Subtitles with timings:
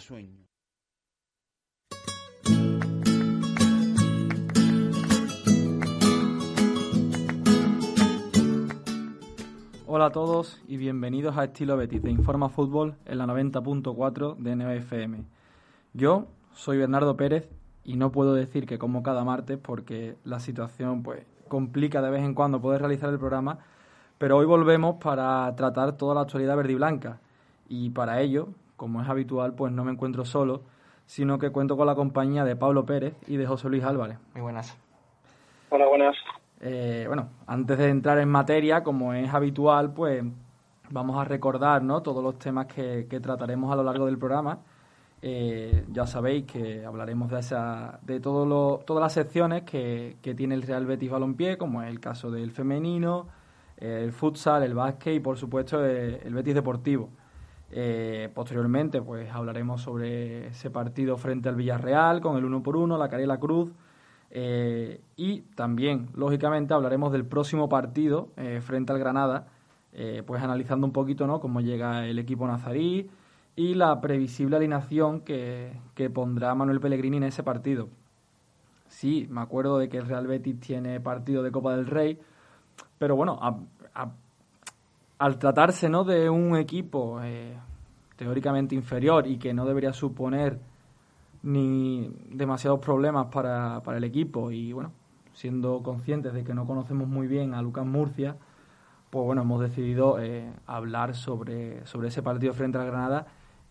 [0.00, 0.46] sueño.
[9.86, 14.56] Hola a todos y bienvenidos a Estilo Betis de Informa Fútbol en la 90.4 de
[14.56, 15.24] NFM.
[15.94, 17.48] Yo soy Bernardo Pérez
[17.84, 22.22] y no puedo decir que como cada martes porque la situación pues complica de vez
[22.22, 23.58] en cuando poder realizar el programa,
[24.18, 27.20] pero hoy volvemos para tratar toda la actualidad verde y blanca
[27.68, 28.48] y para ello,
[28.80, 30.62] como es habitual, pues no me encuentro solo,
[31.04, 34.16] sino que cuento con la compañía de Pablo Pérez y de José Luis Álvarez.
[34.32, 34.74] Muy buenas.
[35.68, 36.16] Hola, buenas.
[36.62, 40.24] Eh, bueno, antes de entrar en materia, como es habitual, pues
[40.88, 42.00] vamos a recordar ¿no?
[42.00, 44.60] todos los temas que, trataremos a lo largo del programa.
[45.20, 50.62] Eh, ya sabéis que hablaremos de, esa, de todo todas las secciones que, tiene el
[50.62, 53.26] Real Betis Balompié, como es el caso del femenino,
[53.76, 57.10] el futsal, el básquet y, por supuesto, el, Betis Deportivo.
[57.72, 62.98] Eh, posteriormente, pues hablaremos sobre ese partido frente al Villarreal con el uno por uno,
[62.98, 63.70] la Carela Cruz
[64.30, 69.48] eh, y también, lógicamente, hablaremos del próximo partido eh, frente al Granada,
[70.24, 71.40] pues analizando un poquito ¿no?
[71.40, 73.10] cómo llega el equipo nazarí
[73.56, 75.72] y la previsible alineación que,
[76.14, 77.88] pondrá Manuel Pellegrini en ese partido.
[78.86, 82.20] Sí, me acuerdo de que el Real Betis tiene partido de Copa del Rey,
[82.98, 83.38] pero bueno,
[85.20, 86.02] al tratarse ¿no?
[86.02, 87.20] de un equipo
[88.16, 90.58] teóricamente inferior y que no debería suponer
[91.42, 94.92] ni demasiados problemas para, para el equipo y bueno,
[95.34, 98.36] siendo conscientes de que no conocemos muy bien a Lucas Murcia,
[99.10, 103.26] pues bueno, hemos decidido eh, hablar sobre, sobre ese partido frente al Granada,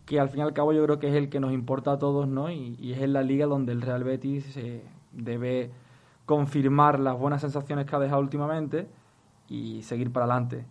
[0.06, 1.98] que al fin y al cabo yo creo que es el que nos importa a
[1.98, 2.52] todos, ¿no?
[2.52, 4.84] Y, es en la liga donde el Real Betis eh,
[5.14, 5.72] debe
[6.28, 8.88] confirmar las buenas sensaciones que ha dejado últimamente
[9.48, 10.66] y seguir para adelante.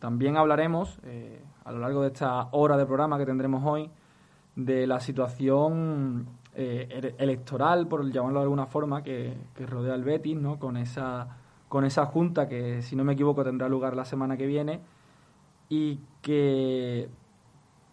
[0.00, 3.90] También hablaremos eh, a lo largo de esta hora de programa que tendremos hoy
[4.56, 9.36] de la situación eh, electoral, por llamarlo de alguna forma, que,
[9.68, 10.58] rodea al Betis, ¿no?
[10.58, 11.28] Con esa,
[11.68, 14.80] con esa junta que, si no me equivoco, tendrá lugar la semana que viene
[15.68, 17.10] y que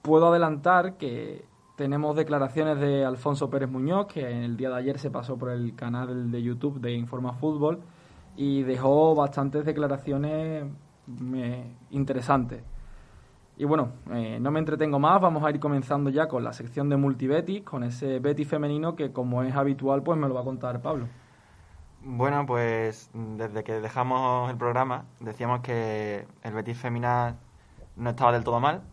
[0.02, 1.44] puedo adelantar que
[1.76, 5.50] tenemos declaraciones de Alfonso Pérez Muñoz, que en el día de ayer se pasó por
[5.50, 7.82] el canal de YouTube de Informa Fútbol
[8.38, 10.66] y dejó bastantes declaraciones
[11.92, 12.64] interesantes.
[13.60, 16.90] Y bueno, eh, no me entretengo más, vamos a ir comenzando ya con la sección
[16.90, 20.44] de multibetis, con ese Betis femenino que como es habitual pues me lo va a
[20.44, 21.08] contar Pablo.
[22.04, 27.38] Bueno, pues desde que dejamos el programa decíamos que el Betis femenina
[27.96, 28.84] no estaba del todo mal,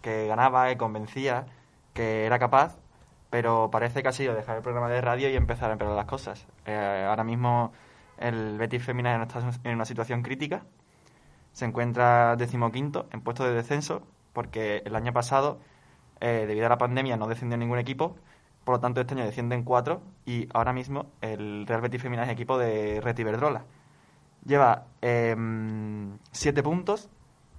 [0.00, 1.46] que ganaba, que convencía,
[1.92, 2.78] que era capaz,
[3.30, 6.06] pero parece que ha sido dejar el programa de radio y empezar a empeorar las
[6.06, 6.46] cosas.
[6.66, 7.72] Eh, ahora mismo
[8.16, 10.62] el Betis femenina está en una situación crítica,
[11.58, 15.58] se encuentra decimoquinto en puesto de descenso, porque el año pasado,
[16.20, 18.14] eh, debido a la pandemia, no descendió ningún equipo,
[18.62, 22.30] por lo tanto este año descienden cuatro y ahora mismo el Real Betis Femenina es
[22.30, 23.64] equipo de Reti Verdrola.
[24.46, 27.08] Lleva em, siete puntos,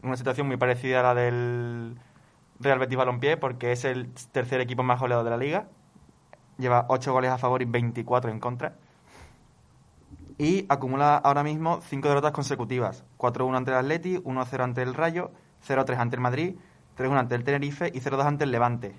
[0.02, 2.00] una situación muy parecida a la del
[2.62, 5.68] Real Betis Balompié, porque es el tercer equipo más goleado de la liga.
[6.58, 8.76] Lleva ocho goles a favor y 24 en contra
[10.40, 13.04] y acumula ahora mismo cinco derrotas consecutivas.
[13.18, 15.32] 4-1 ante el Atleti, 1-0 ante el Rayo,
[15.68, 16.56] 0-3 ante el Madrid,
[16.98, 18.96] 3-1 ante el Tenerife y 0-2 ante el Levante.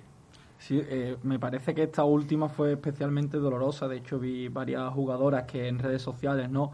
[0.59, 3.87] Sí, eh, me parece que esta última fue especialmente dolorosa.
[3.87, 6.73] De hecho, vi varias jugadoras que en redes sociales, ¿no?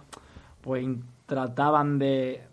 [0.59, 0.85] Pues
[1.25, 2.43] trataban de,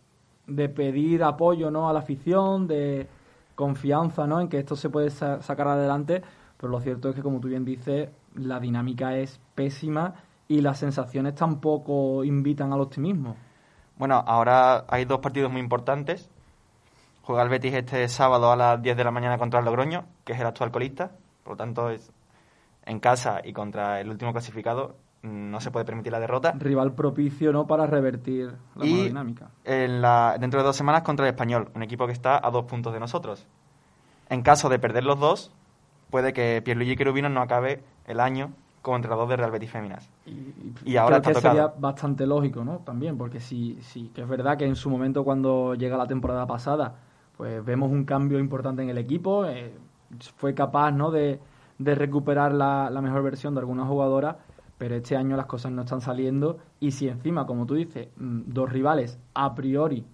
[0.46, 1.88] de pedir apoyo, ¿no?
[1.88, 3.08] A la afición, de
[3.56, 4.40] confianza, ¿no?
[4.40, 6.22] En que esto se puede sacar adelante.
[6.56, 10.14] Pero lo cierto es que, como tú bien dices, la dinámica es pésima
[10.48, 13.36] y las sensaciones tampoco invitan al optimismo.
[13.96, 16.28] Bueno, ahora hay dos partidos muy importantes.
[17.22, 20.34] Juega el Betis este sábado a las 10 de la mañana contra el Logroño, que
[20.34, 21.12] es el actual colista.
[21.42, 22.12] Por lo tanto, es
[22.84, 26.52] en casa y contra el último clasificado no se puede permitir la derrota.
[26.58, 29.48] Rival propicio no para revertir la y dinámica.
[29.64, 32.66] En la, dentro de dos semanas contra el Español, un equipo que está a dos
[32.66, 33.46] puntos de nosotros.
[34.28, 35.50] En caso de perder los dos,
[36.10, 38.52] puede que Pierluigi Querubino no acabe el año
[38.84, 40.10] como entrenador de Real Betis Féminas.
[40.84, 42.80] Y, ahora creo que sería bastante lógico, ¿no?
[42.80, 46.46] También, porque sí, sí, que es verdad que en su momento cuando llega la temporada
[46.46, 46.94] pasada,
[47.34, 49.72] pues vemos un cambio importante en el equipo, eh,
[50.36, 51.10] fue capaz, ¿no?
[51.10, 51.40] De,
[51.78, 54.36] recuperar la, mejor versión de alguna jugadora,
[54.76, 58.42] pero este año las cosas no están saliendo y si encima, como tú dices, mm,
[58.48, 60.04] dos rivales a priori,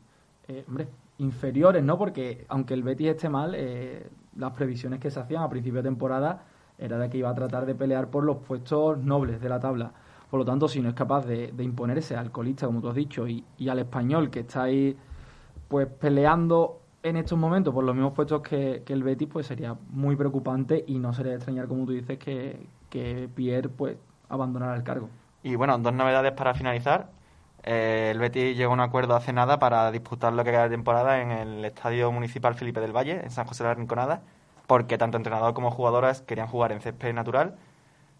[0.46, 0.86] eh, hombre,
[1.18, 1.98] inferiores, ¿no?
[1.98, 5.88] Porque aunque el Betis esté mal, eh, las previsiones que se hacían a principio de
[5.88, 6.44] temporada
[6.80, 9.92] era de que iba a tratar de pelear por los puestos nobles de la tabla.
[10.30, 13.26] Por lo tanto, si no es capaz de, imponerse al colista, como tú has dicho,
[13.28, 14.96] y, al español que está ahí
[15.68, 20.16] pues peleando en estos momentos por los mismos puestos que, el Betis, pues sería muy
[20.16, 23.96] preocupante y no sería extrañar, como tú dices, que, que Pierre pues
[24.28, 25.08] abandonara el cargo.
[25.42, 27.10] Y bueno, dos novedades para finalizar.
[27.62, 30.70] Eh, el Betis llegó a un acuerdo hace nada para disputar lo que queda de
[30.70, 34.22] temporada en el Estadio Municipal Felipe del Valle, en San José de la Rinconada,
[34.70, 37.56] porque tanto entrenador como jugadoras querían jugar en césped natural.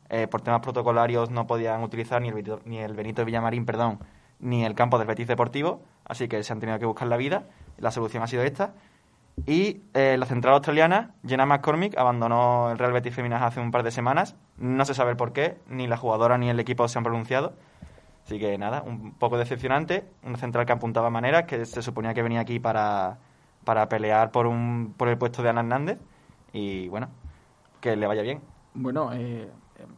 [0.08, 4.00] Eh, por temas protocolarios no podían utilizar ni el, ni el Benito Villamarín, perdón,
[4.40, 7.44] ni el campo del Betis Deportivo, así que se han tenido que buscar la vida.
[7.78, 8.74] La solución ha sido esta.
[9.46, 13.84] Y eh, la central australiana, Jenna McCormick, abandonó el Real Betis Feminas hace un par
[13.84, 14.34] de semanas.
[14.58, 17.52] No se sabe el por qué, ni la jugadora ni el equipo se han pronunciado.
[18.24, 20.02] Así que nada, un poco decepcionante.
[20.24, 23.18] Una central que apuntaba maneras, que se suponía que venía aquí para,
[23.64, 26.00] para pelear por, un, por el puesto de Ana Hernández.
[26.52, 27.08] Y bueno,
[27.80, 28.40] que le vaya bien.
[28.74, 29.48] Bueno, eh,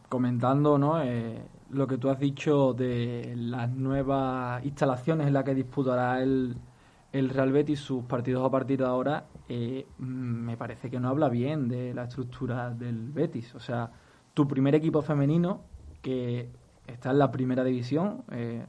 [0.09, 1.01] comentando ¿no?
[1.01, 6.55] Eh, lo que tú has dicho de las nuevas instalaciones en las que disputará el,
[7.13, 11.29] el Real Betis sus partidos a partir de ahora, eh, me parece que no habla
[11.29, 13.53] bien de la estructura del Betis.
[13.53, 13.91] O sea,
[14.33, 15.61] tu primer equipo femenino,
[16.01, 16.49] que
[16.87, 18.65] está en la primera división, eh,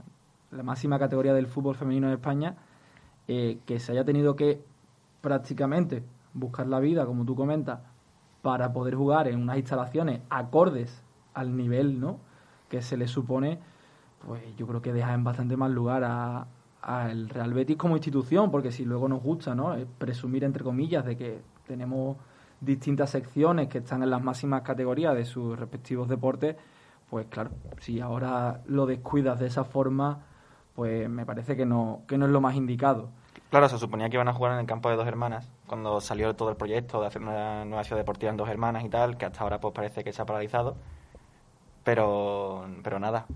[0.50, 2.56] la máxima categoría del fútbol femenino en España,
[3.28, 4.62] eh, que se haya tenido que
[5.22, 6.02] prácticamente
[6.34, 7.80] buscar la vida, como tú comentas,
[8.42, 11.02] para poder jugar en unas instalaciones acordes
[11.32, 12.18] al nivel ¿no?
[12.68, 13.58] que se le supone,
[14.26, 16.46] pues yo creo que deja en bastante más lugar a,
[16.82, 19.74] al Real Betis como institución, porque si luego nos gusta ¿no?
[19.98, 22.18] presumir, entre comillas, de que tenemos
[22.60, 26.56] distintas secciones que están en las máximas categorías de sus respectivos deportes,
[27.08, 30.20] pues claro, si ahora lo descuidas de esa forma,
[30.74, 33.10] pues me parece que no, que no es lo más indicado.
[33.54, 36.34] Claro, se suponía que iban a jugar en el campo de dos hermanas, cuando salió
[36.34, 39.26] todo el proyecto de hacer una nueva ciudad deportiva en dos hermanas y tal, que
[39.26, 40.74] hasta ahora pues parece que se ha paralizado.
[41.84, 43.26] Pero, pero nada.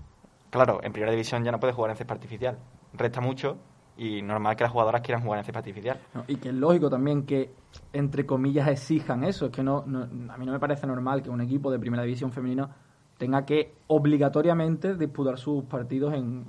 [0.49, 2.57] Claro, en primera división ya no puede jugar en césped artificial.
[2.91, 3.55] Resta mucho
[3.95, 6.01] y normal que las jugadoras quieran jugar en césped artificial.
[6.27, 7.53] y que es lógico también que,
[7.93, 9.45] entre comillas, exijan eso.
[9.45, 12.33] Es que no, a mí no me parece normal que un equipo de primera división
[12.33, 12.69] femenino
[13.17, 16.43] tenga que obligatoriamente disputar sus partidos en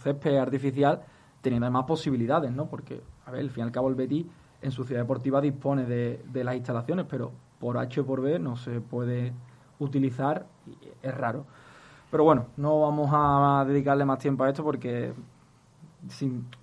[0.00, 1.02] césped artificial,
[1.44, 2.66] teniendo además posibilidades, ¿no?
[2.66, 4.26] Porque, a ver, al fin y al cabo el Betis
[4.60, 7.30] en su ciudad deportiva dispone de, de las instalaciones, pero
[7.60, 9.32] por H o por B no se puede
[9.78, 10.76] utilizar, y
[11.06, 11.44] es raro.
[12.10, 15.12] Pero bueno, no vamos a dedicarle más tiempo a esto porque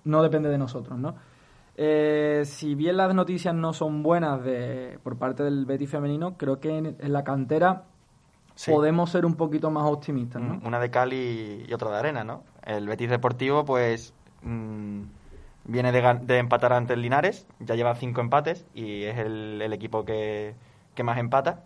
[0.04, 1.14] no depende de nosotros, ¿no?
[1.76, 6.60] Eh, si bien las noticias no son buenas de, por parte del Betis femenino, creo
[6.60, 7.84] que en, la cantera
[8.66, 10.60] podemos ser un poquito más optimistas, ¿no?
[10.64, 12.44] Una de Cali y otra de Arena, ¿no?
[12.64, 15.02] El Betis Deportivo, pues, mm,
[15.64, 20.54] viene de, empatar ante el Linares, ya lleva cinco empates y es el, equipo que,
[21.02, 21.64] más empata.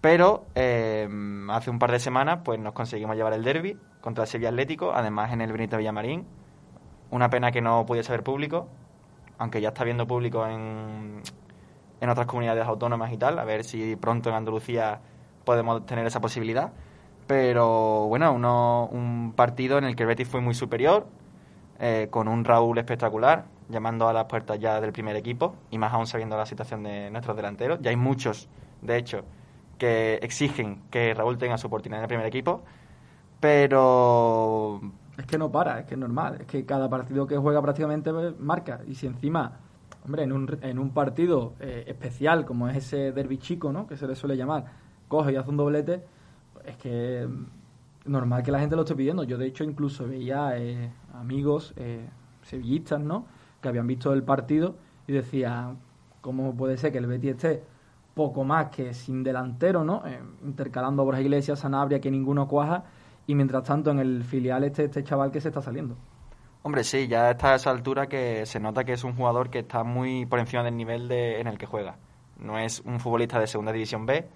[0.00, 1.08] Pero eh,
[1.50, 4.92] hace un par de semanas, pues, nos conseguimos llevar el derby contra el Sevilla Atlético,
[4.94, 6.26] además en el Benito Villamarín,
[7.10, 8.68] una pena que no pudiese haber público,
[9.38, 11.22] aunque ya está viendo público en,
[12.00, 15.00] en otras comunidades autónomas y tal, a ver si pronto en Andalucía
[15.44, 16.72] podemos tener esa posibilidad.
[17.26, 21.06] Pero bueno, uno, un partido en el que el Betis fue muy superior,
[21.78, 25.92] eh, con un Raúl espectacular, llamando a las puertas ya del primer equipo, y más
[25.92, 27.80] aún sabiendo la situación de nuestros delanteros.
[27.82, 28.48] Ya hay muchos,
[28.82, 29.24] de hecho,
[29.78, 32.62] que exigen que Raúl tenga su oportunidad en el primer equipo,
[33.40, 34.80] pero
[35.18, 36.38] es que no para, es que es normal.
[36.40, 38.80] Es que cada partido que juega prácticamente marca.
[38.86, 39.58] Y si encima,
[40.04, 43.86] hombre, en un, en un partido eh, especial como es ese derby chico, ¿no?
[43.86, 44.64] Que se le suele llamar,
[45.08, 46.04] coge y hace un doblete,
[46.64, 47.26] es que
[48.06, 49.24] normal que la gente lo esté pidiendo.
[49.24, 52.08] Yo, de hecho, incluso veía eh, amigos eh,
[52.42, 53.26] sevillistas, ¿no?
[53.60, 55.78] Que habían visto el partido y decían,
[56.20, 57.62] ¿cómo puede ser que el Betis esté
[58.14, 60.02] poco más que sin delantero, ¿no?
[60.42, 62.84] intercalando Borja Iglesias, Sanabria, que ninguno cuaja
[63.26, 65.96] y mientras tanto en el filial este, este chaval que se está saliendo.
[66.62, 69.60] Hombre, sí, ya está a esa altura que se nota que es un jugador que
[69.60, 71.96] está muy por encima del nivel de, en el que juega.
[72.38, 74.26] No es un futbolista de segunda división B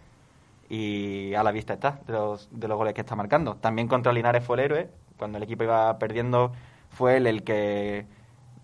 [0.71, 3.57] y a la vista está de los, de los goles que está marcando.
[3.57, 4.91] También contra Linares fue el héroe.
[5.19, 6.53] Cuando el equipo iba perdiendo
[6.89, 8.07] fue él el que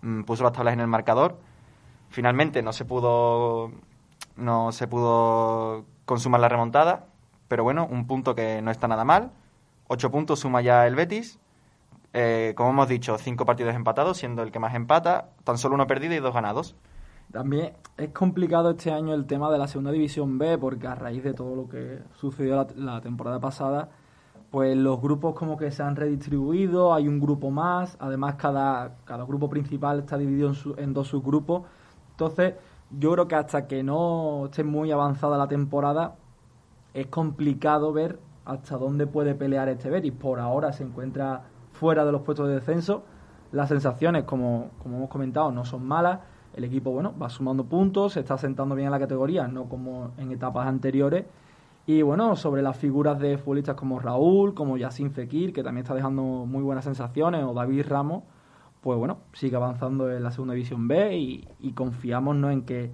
[0.01, 1.37] mm, puso las tablas en el marcador.
[2.09, 3.71] Finalmente no se pudo
[4.37, 7.07] no se pudo consumar la remontada,
[7.47, 9.31] pero bueno, un punto que no está nada mal
[9.87, 11.39] Ocho puntos suma ya el Betis.
[12.13, 15.87] Eh, como hemos dicho, cinco partidos empatados, siendo el que más empata, tan solo uno
[15.87, 16.75] perdido y dos ganados.
[17.31, 21.23] También es complicado este año el tema de la segunda división B, porque a raíz
[21.23, 23.89] de todo lo que sucedió la, temporada pasada,
[24.49, 29.25] pues los grupos como que se han redistribuido, hay un grupo más, además cada, cada
[29.25, 31.63] grupo principal está dividido en, en dos subgrupos.
[32.11, 32.55] Entonces,
[32.91, 36.15] yo creo que hasta que no esté muy avanzada la temporada,
[36.93, 40.13] es complicado ver hasta dónde puede pelear este Betis.
[40.13, 41.43] Por ahora se encuentra
[41.73, 43.03] fuera de los puestos de descenso.
[43.51, 46.19] Las sensaciones, como, como hemos comentado, no son malas.
[46.57, 50.11] El equipo, bueno, va sumando puntos, se está sentando bien en la categoría, no como
[50.17, 51.25] en etapas anteriores.
[51.85, 55.93] Y bueno, sobre las figuras de futbolistas como Raúl, como Yacine Fekir, que también está
[55.93, 58.23] dejando muy buenas sensaciones, o David Ramos,
[58.81, 62.49] pues bueno, sigue avanzando en la segunda división B y, confiamos ¿no?
[62.49, 62.91] en, que,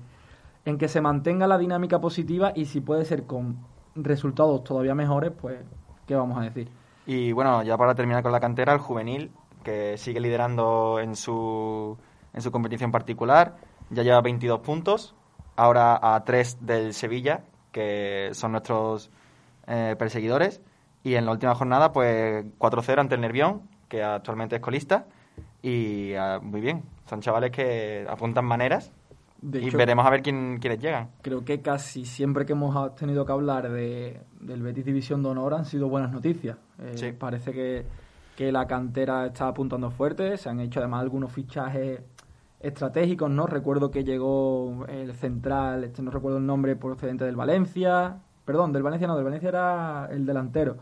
[0.66, 3.58] en que se mantenga la dinámica positiva y si puede ser con
[3.96, 5.58] resultados todavía mejores, pues,
[6.06, 6.68] ¿qué vamos a decir?
[7.06, 9.32] Y bueno, ya para terminar con la cantera, el juvenil,
[9.64, 11.98] que sigue liderando en su,
[12.34, 13.56] en su competición particular,
[13.90, 15.16] ya lleva 22 puntos,
[15.56, 19.12] ahora a 3 del Sevilla, que son nuestros
[19.68, 20.62] eh, perseguidores,
[21.04, 25.06] y en la última jornada, pues 4-0 ante el Nervión, que actualmente es colista,
[25.62, 28.92] y ah, muy bien, son chavales que apuntan maneras.
[29.42, 31.10] Y veremos a ver quién, quiénes llegan.
[31.22, 35.56] Creo que casi siempre que hemos tenido que hablar de, del Betis División de Honor
[35.56, 36.56] han sido buenas noticias.
[36.80, 37.86] Eh, parece que,
[38.38, 42.00] que, la cantera está apuntando fuerte, se han hecho además algunos fichajes
[42.64, 43.46] estratégicos, ¿no?
[43.46, 48.82] Recuerdo que llegó el central, este no recuerdo el nombre, procedente del Valencia, perdón, del
[48.82, 50.78] Valencia no, del Valencia era el delantero.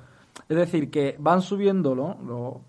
[0.48, 2.18] Es decir, que van subiendo, ¿no?
[2.26, 2.62] Lo,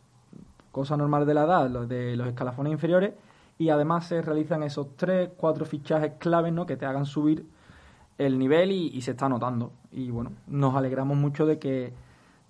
[0.72, 3.12] cosa normal de la edad, los de los escalafones inferiores,
[3.58, 6.66] y además se realizan esos tres, cuatro fichajes claves ¿no?
[6.66, 7.46] que te hagan subir
[8.18, 9.72] el nivel y, se está notando.
[9.92, 11.92] Y bueno, nos alegramos mucho de que,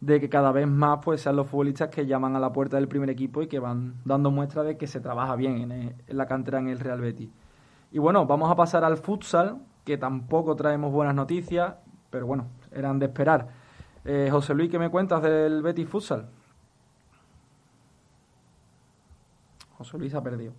[0.02, 2.88] de que cada vez más pues sean los futbolistas que llaman a la puerta del
[2.88, 6.58] primer equipo y que van dando muestra de que se trabaja bien en, la cantera
[6.58, 7.30] en el Real Betis.
[7.92, 11.76] Y bueno, vamos a pasar al futsal, que tampoco traemos buenas noticias,
[12.10, 13.46] pero bueno, eran de esperar.
[14.04, 16.28] Eh, José Luis, ¿qué me cuentas del Betis Futsal?
[19.78, 20.52] José Luis ha perdido.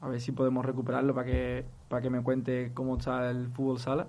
[0.00, 3.80] A ver si podemos recuperarlo para que, para que me cuente cómo está el fútbol
[3.80, 4.06] sala.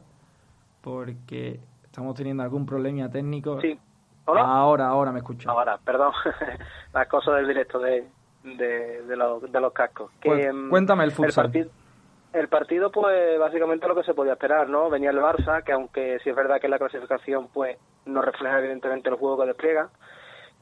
[0.81, 1.59] Porque
[1.91, 3.59] estamos teniendo algún problema técnico.
[3.59, 3.77] Sí.
[4.25, 5.49] Ahora, ahora me escucho.
[5.49, 6.13] Ahora, perdón.
[6.93, 8.07] Las cosas del directo de,
[8.43, 10.09] de, los, de los cascos.
[10.21, 11.69] Que, mm, cuéntame el futsal.
[12.31, 14.89] El partido, pues básicamente lo que se podía esperar, ¿no?
[14.89, 19.09] Venía el Barça, que aunque sí es verdad que la clasificación, pues no refleja evidentemente
[19.09, 19.89] el juego que despliega,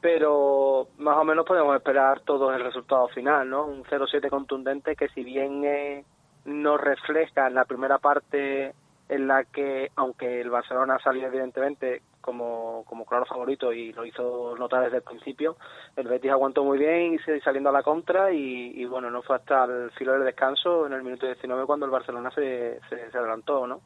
[0.00, 3.66] pero más o menos podemos esperar todo el resultado final, ¿no?
[3.66, 6.04] Un 0-7 contundente que si bien eh,
[6.44, 8.74] no refleja en la primera parte
[9.10, 14.54] en la que, aunque el Barcelona salió evidentemente como, como claro favorito y lo hizo
[14.56, 15.56] notar desde el principio,
[15.96, 19.64] el Betis aguantó muy bien y saliendo a la contra y, bueno, no fue hasta
[19.64, 23.80] el filo del descanso en el minuto 19 cuando el Barcelona se, se, adelantó, ¿no?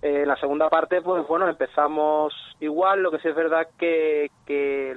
[0.00, 4.94] Eh, la segunda parte, pues bueno, empezamos igual, lo que sí es verdad que, que,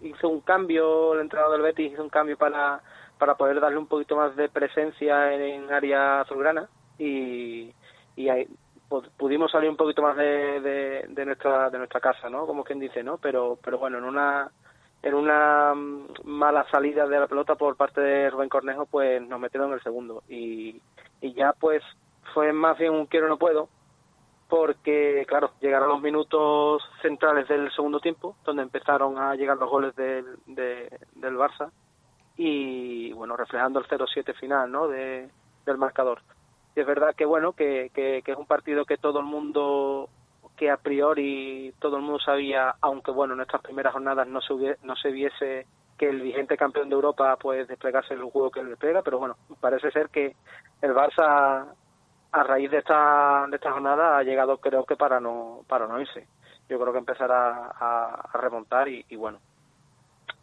[0.00, 2.80] hizo un cambio, el entrenador del Betis hizo un cambio para,
[3.18, 7.74] para poder darle un poquito más de presencia en, área azulgrana y,
[8.16, 8.46] y ahí,
[9.16, 10.60] pudimos salir un poquito más de,
[11.08, 12.46] de, nuestra de nuestra casa, ¿no?
[12.46, 13.18] Como quien dice, ¿no?
[13.18, 14.50] Pero pero bueno, en una
[15.02, 15.72] en una
[16.24, 19.82] mala salida de la pelota por parte de Rubén Cornejo, pues nos metieron en el
[19.82, 20.80] segundo y,
[21.20, 21.82] y ya pues
[22.34, 23.68] fue más bien un quiero no puedo,
[24.50, 29.94] porque, claro, llegaron los minutos centrales del segundo tiempo, donde empezaron a llegar los goles
[29.94, 31.70] del, del Barça,
[32.36, 35.30] y, bueno, reflejando el 0-7 final, ¿no?, de,
[35.64, 36.20] del marcador.
[36.80, 40.08] Y es verdad que, bueno, que, que, es un partido que todo el mundo,
[40.56, 44.78] que a priori todo el mundo sabía, aunque, bueno, en estas primeras jornadas no se,
[44.82, 45.66] no se viese
[45.98, 49.36] que el vigente campeón de Europa pues desplegase el juego que él despliega, pero bueno,
[49.60, 50.34] parece ser que
[50.80, 51.66] el Barça
[52.32, 56.00] a raíz de esta, de esta jornada ha llegado creo que para no, para no
[56.00, 56.26] irse.
[56.70, 59.38] Yo creo que empezará a, remontar y, bueno,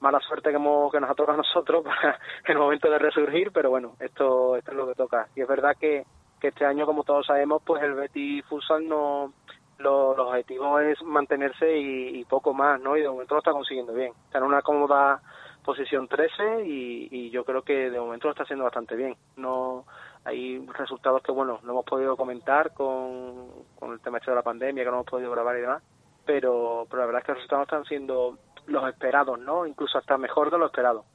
[0.02, 3.52] mala suerte que, hemos, que nos ha tocado a nosotros para el momento de resurgir,
[3.52, 5.30] pero bueno, esto, esto es lo que toca.
[5.36, 6.06] Y es verdad que,
[6.40, 9.34] que este año, como todos sabemos, pues el Betis Futsal no,
[9.80, 12.98] lo, los objetivos es mantenerse y, poco más, ¿no?
[12.98, 14.14] Y de momento lo está consiguiendo bien.
[14.26, 15.22] Está en una cómoda
[15.64, 19.16] posición 13 y, yo creo que de momento lo está haciendo bastante bien.
[19.36, 19.86] No
[20.24, 23.50] hay resultados que, bueno, no hemos podido comentar con,
[23.82, 25.84] el tema hecho de la pandemia, que no hemos podido grabar y demás,
[26.26, 29.66] pero, pero la verdad es que los resultados están siendo los esperados, ¿no?
[29.66, 31.06] Incluso hasta mejor de lo esperado.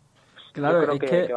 [0.53, 1.35] Claro, es que,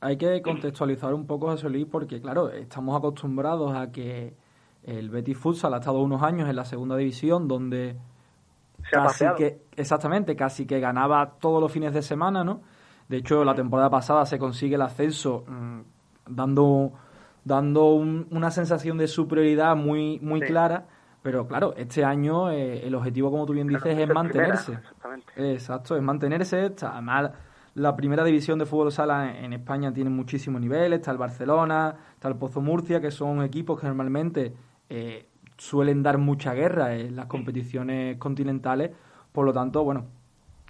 [0.00, 4.34] hay que contextualizar un poco, José Luis, porque, claro, estamos acostumbrados a que
[4.82, 7.96] el Betis Futsal ha estado unos años en la segunda división, donde
[8.90, 12.60] casi que, exactamente, casi que ganaba todos los fines de semana, ¿no?
[13.08, 15.80] De hecho, la temporada pasada se consigue el ascenso mm,
[16.26, 16.92] dando
[17.48, 20.86] dando una sensación de superioridad muy, muy clara.
[21.22, 24.78] Pero claro, este año eh, el objetivo, como tú bien dices, es mantenerse.
[25.34, 26.72] Exacto, es mantenerse.
[26.82, 27.32] además,
[27.78, 30.98] la primera división de fútbol sala en España tiene muchísimos niveles.
[30.98, 34.52] Está el Barcelona, está el Pozo Murcia, que son equipos que normalmente
[34.88, 38.90] eh, suelen dar mucha guerra en las competiciones continentales.
[39.32, 40.06] Por lo tanto, bueno,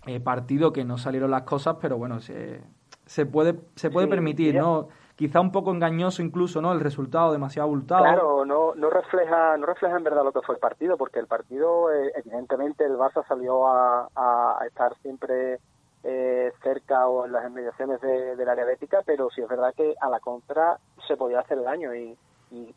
[0.06, 2.60] eh, partido que no salieron las cosas, pero bueno, se,
[3.06, 4.88] se puede, se puede permitir, ¿no?
[5.16, 6.72] quizá un poco engañoso incluso, ¿no?
[6.72, 8.04] El resultado demasiado abultado.
[8.04, 11.26] Claro, no, no refleja, no refleja en verdad lo que fue el partido, porque el
[11.26, 15.58] partido, eh, evidentemente, el Barça salió a, a estar siempre
[16.05, 19.95] eh, cerca o en las inmediaciones de, del área bética, pero sí es verdad que
[20.00, 22.17] a la contra se podía hacer daño y,
[22.50, 22.75] y,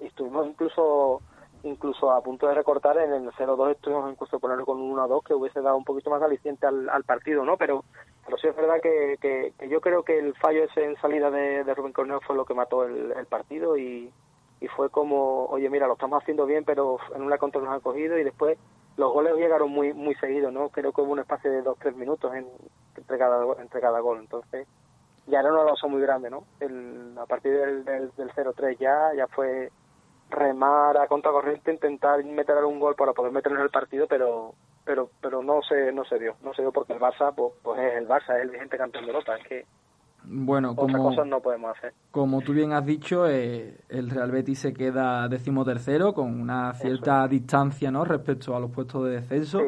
[0.00, 1.22] estuvimos incluso
[1.64, 5.34] incluso a punto de recortar en el 0-2 estuvimos incluso ponerlo con un 1-2 que
[5.34, 7.56] hubiese dado un poquito más aliciente al, partido, ¿no?
[7.56, 7.84] Pero
[8.24, 11.64] pero sí es verdad que, que, yo creo que el fallo ese en salida de,
[11.64, 14.12] de Rubén Corneo fue lo que mató el, el partido y,
[14.60, 17.80] y fue como, oye, mira, lo estamos haciendo bien, pero en una contra nos han
[17.80, 18.58] cogido y después
[18.96, 20.68] los goles llegaron muy muy seguidos, ¿no?
[20.68, 24.66] Creo que hubo un espacio de dos tres minutos entre, cada, entre cada gol, entonces
[25.26, 26.44] ya era una losa muy grande, ¿no?
[26.60, 29.70] El, a partir del, del, del 0-3 ya, ya fue
[30.30, 35.10] remar a contracorriente, intentar meter algún gol para poder meternos en el partido, pero pero
[35.20, 37.94] pero no se no se dio, no se dio porque el Barça pues, pues es
[37.94, 39.66] el Barça, es el vigente campeón de Europa, es que
[40.24, 41.92] bueno, como, no podemos hacer.
[42.10, 47.26] Como tú bien has dicho, eh, el Real Betis se queda decimotercero con una cierta
[47.26, 48.04] distancia ¿no?
[48.04, 49.60] respecto a los puestos de descenso.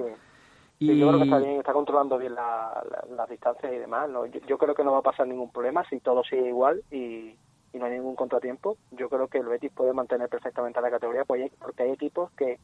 [0.79, 0.99] Y...
[0.99, 4.09] yo creo que está bien, está controlando bien las distancias y demás.
[4.11, 4.27] ¿no?
[4.27, 7.37] Yo, creo que no va a pasar ningún problema si todo sigue igual y,
[7.73, 8.77] no hay ningún contratiempo.
[8.93, 12.61] Yo creo que el Betis puede mantener perfectamente la categoría porque hay equipos que,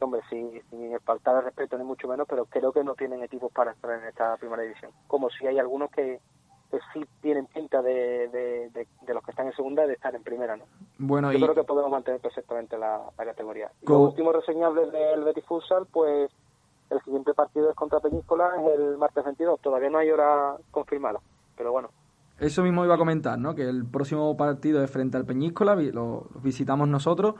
[0.00, 3.50] hombre, sin, sin faltar el respeto ni mucho menos, pero creo que no tienen equipos
[3.52, 4.92] para estar en esta primera división.
[5.08, 6.20] Como si hay algunos que
[6.72, 10.56] que sí tienen pinta de, de, los que están en segunda de estar en primera,
[10.56, 10.64] ¿no?
[10.96, 13.70] Bueno, Yo creo que podemos mantener perfectamente la, categoría.
[13.82, 16.30] Y los últimos reseñables del Betis Futsal, pues
[16.88, 19.60] el siguiente partido es contra Peñíscola, es el martes 22.
[19.60, 21.20] Todavía no hay hora confirmada,
[21.58, 21.90] pero bueno.
[22.38, 23.54] Eso mismo iba a comentar, ¿no?
[23.54, 27.34] Que el próximo partido es frente al Peñíscola, lo, visitamos nosotros,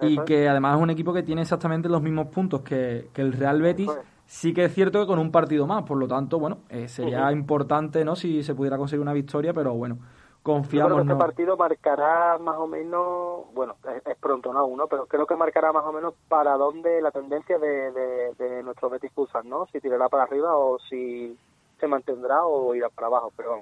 [0.00, 3.34] y que además es un equipo que tiene exactamente los mismos puntos que, que el
[3.34, 3.90] Real Betis.
[4.32, 7.30] Sí que es cierto que con un partido más, por lo tanto, bueno, eh, sería
[7.30, 8.16] importante, ¿no?
[8.16, 9.98] Si se pudiera conseguir una victoria, pero bueno,
[10.42, 10.88] confiamos.
[10.88, 15.04] Yo creo que este partido marcará más o menos, bueno, es, pronto, no uno, pero
[15.04, 19.46] creo que marcará más o menos para dónde la tendencia de, de, nuestro Betis Futsal,
[19.46, 19.66] ¿no?
[19.66, 21.36] Si tirará para arriba o si
[21.78, 23.60] se mantendrá o irá para abajo, pero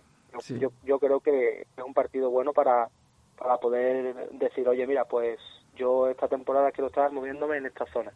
[0.57, 2.89] yo, yo creo que es un partido bueno para,
[3.37, 5.41] para poder decir, oye, mira, pues
[5.75, 8.13] yo esta temporada quiero estar moviéndome en esta zona.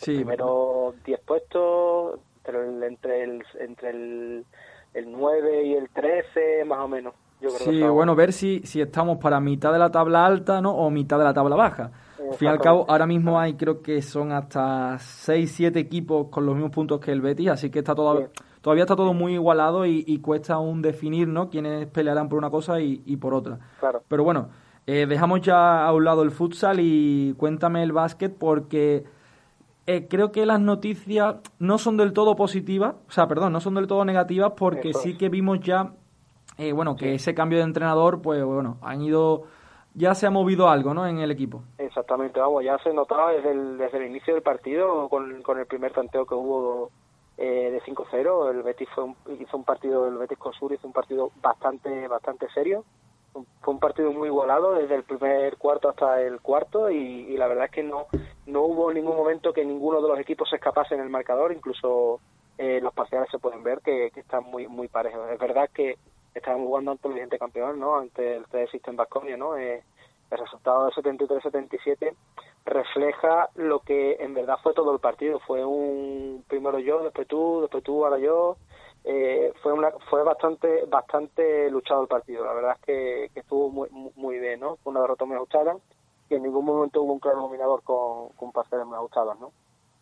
[0.00, 4.46] Sí, primero 10 puestos, entre el, entre el, entre el,
[4.94, 7.14] el 9 y el 13, más o menos.
[7.40, 10.72] Yo creo sí, bueno, ver si, si estamos para mitad de la tabla alta ¿no?
[10.72, 11.90] o mitad de la tabla baja.
[12.18, 16.28] Al fin y al cabo, ahora mismo hay, creo que son hasta 6, 7 equipos
[16.28, 18.28] con los mismos puntos que el Betis, así que está todo,
[18.62, 21.50] todavía está todo muy igualado y, cuesta aún definir ¿no?
[21.50, 23.58] quiénes pelearán por una cosa y, y por otra.
[23.80, 24.02] Claro.
[24.06, 24.48] Pero bueno,
[24.86, 29.04] eh, dejamos ya a un lado el futsal y cuéntame el básquet porque
[29.92, 33.74] eh, creo que las noticias no son del todo positivas, o sea, perdón, no son
[33.74, 35.94] del todo negativas porque sí que vimos ya,
[36.58, 39.46] eh, bueno, que ese cambio de entrenador, pues bueno, han ido,
[39.94, 41.08] ya se ha movido algo, ¿no?
[41.08, 41.64] En el equipo.
[41.76, 45.66] Exactamente, vamos, ya se notaba desde el, desde el inicio del partido con, con el
[45.66, 46.90] primer tanteo que hubo
[47.36, 50.92] eh, de 5-0, el Betis fue hizo un partido, el Betis con Sur hizo un
[50.92, 52.84] partido bastante, bastante serio
[53.32, 57.66] fue un partido muy igualado desde el primer cuarto hasta el cuarto y, la verdad
[57.66, 58.06] es que no
[58.46, 62.20] no hubo ningún momento que ninguno de los equipos se escapase en el marcador incluso
[62.58, 65.30] eh, los parciales se pueden ver que, están muy muy parejos.
[65.30, 65.96] Es verdad que
[66.34, 69.82] estábamos jugando ante el vigente campeón no ante el TD System Basconia no eh,
[70.30, 72.14] el resultado de 73-77
[72.64, 75.40] refleja lo que en verdad fue todo el partido.
[75.40, 78.56] Fue un primero yo después tú después tú ahora yo
[79.04, 82.44] eh, fue una fue bastante bastante luchado el partido.
[82.44, 85.76] La verdad es que, estuvo muy muy bien no fue una derrota muy ajustada
[86.28, 89.52] y en ningún momento hubo un claro dominador con, con parciales muy ajustados no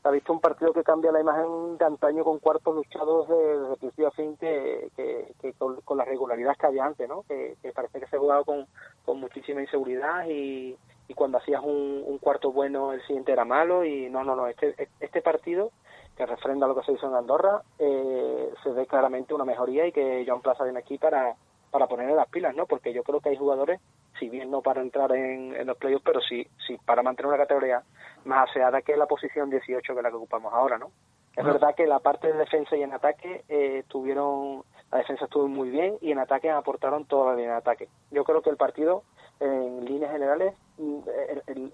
[0.05, 4.09] ha visto un partido que cambia la imagen de antaño con cuartos luchados desde principio
[4.09, 8.19] a fin que, que, con, la regularidad que había antes no que, parece que se
[8.19, 8.67] jugaba con,
[9.05, 10.77] con muchísima inseguridad y,
[11.09, 14.47] y cuando hacías un, un cuarto bueno el siguiente era malo y no no no
[14.47, 15.71] este este partido
[16.19, 19.93] que refrenda lo que se hizo en Andorra, eh, se ve claramente una mejoría y
[19.93, 21.37] que John Plaza viene aquí para,
[21.71, 22.67] para ponerle las pilas, ¿no?
[22.67, 23.81] Porque yo creo que hay jugadores,
[24.19, 27.85] si bien no para entrar en, los playoffs, pero sí, sí para mantener una categoría
[28.25, 30.91] más aseada que la posición 18 que la que ocupamos ahora, ¿no?
[31.37, 35.47] Es verdad que la parte de defensa y en ataque eh, tuvieron, la defensa estuvo
[35.47, 37.89] muy bien y en ataque aportaron toda la línea de ataque.
[38.11, 39.05] Yo creo que el partido,
[39.39, 40.99] en líneas generales, mm,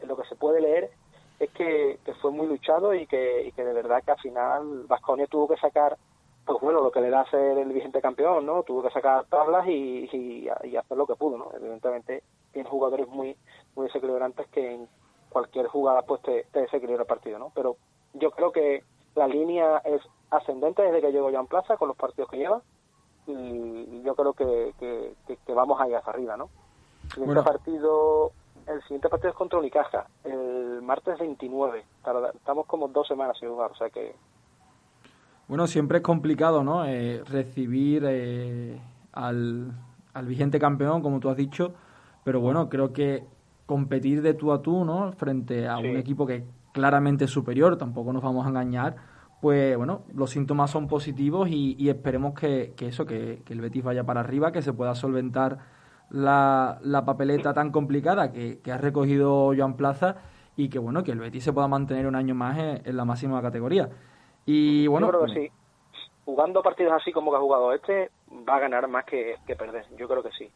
[0.07, 0.91] lo que se puede leer
[1.39, 5.57] es que, fue muy luchado y que, de verdad que al final Vasconia tuvo que
[5.57, 5.97] sacar
[6.47, 8.65] pues bueno, lo que le da a ser el vigente campeón, ¿no?
[8.65, 11.49] Tuvo que sacar tablas y, y, hacer lo que pudo, ¿no?
[11.57, 13.35] Evidentemente tiene jugadores muy
[13.75, 14.89] muy desequilibrantes que en
[15.31, 17.51] cualquier jugada pues te, te desequilibra el partido, ¿no?
[17.55, 17.79] Pero
[18.13, 22.31] yo creo que la línea es ascendente desde que llegó Jan Plaza con los partidos
[22.31, 22.61] que lleva
[23.27, 26.51] y, yo creo que, que, vamos a ir hacia arriba, ¿no?
[27.05, 28.33] El siguiente partido,
[28.67, 31.85] el siguiente partido es contra Unicaja, el martes 29.
[32.35, 34.15] Estamos como dos semanas sin jugar, o sea que...
[35.47, 36.87] Bueno, siempre es complicado, ¿no?
[36.87, 38.81] Eh, recibir eh,
[39.13, 39.73] al,
[40.15, 41.75] al vigente campeón, como tú has dicho,
[42.25, 43.25] pero bueno, creo que
[43.67, 45.13] competir de tú a tú, ¿no?
[45.13, 48.97] Frente a un equipo que claramente es superior, tampoco nos vamos a engañar,
[49.41, 54.21] pues bueno, los síntomas son positivos y, esperemos que, eso, que, el Betis vaya para
[54.21, 55.59] arriba, que se pueda solventar
[56.11, 60.17] la, papeleta tan complicada que, ha recogido Joan Plaza
[60.57, 63.41] y que bueno, que el Betis se pueda mantener un año más en, la máxima
[63.43, 63.89] categoría.
[64.47, 65.53] Y bueno, Yo creo que sí.
[66.25, 68.11] Jugando partidos así como que ha jugado este,
[68.49, 69.85] va a ganar más que, que perder.
[69.97, 70.51] Yo creo que sí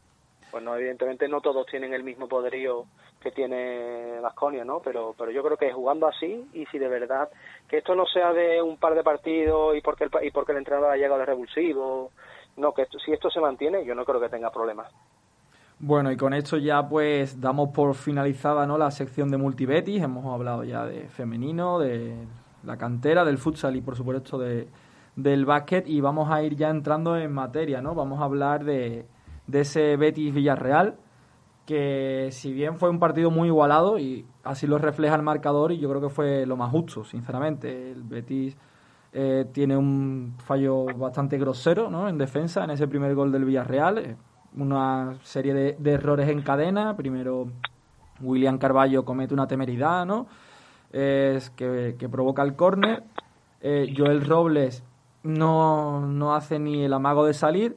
[0.50, 2.84] pues no, evidentemente no todos tienen el mismo poderío
[3.20, 4.80] que tiene Vasconia, ¿no?
[4.80, 7.28] Pero, pero yo creo que jugando así y si de verdad
[7.68, 10.58] que esto no sea de un par de partidos y porque el, y porque el
[10.58, 12.12] entrenador ha llegado de revulsivo,
[12.56, 14.92] no, que si esto se mantiene, yo no creo que tenga problemas.
[15.81, 18.77] Bueno, y con esto ya pues damos por finalizada ¿no?
[18.79, 20.03] la sección de multibetis.
[20.03, 22.17] Hemos hablado ya de femenino, de
[22.64, 24.69] la cantera, del futsal y por supuesto de,
[25.14, 25.87] del básquet.
[25.88, 27.95] Y vamos a ir ya entrando en materia, ¿no?
[27.95, 29.07] Vamos a hablar de,
[29.47, 30.97] de ese Betis Villarreal,
[31.64, 35.79] que si bien fue un partido muy igualado y así lo refleja el marcador y
[35.79, 37.93] yo creo que fue lo más justo, sinceramente.
[37.93, 38.57] El Betis
[39.12, 42.09] eh, tiene un fallo bastante grosero ¿no?
[42.09, 44.17] en defensa en ese primer gol del Villarreal, eh,
[44.59, 47.49] una serie de, errores en cadena, primero
[48.21, 50.27] William Carballo comete una temeridad, ¿no?
[50.92, 53.05] Es que, provoca el córner.
[53.61, 54.85] Eh, Joel Robles
[55.23, 57.77] no, no hace ni el amago de salir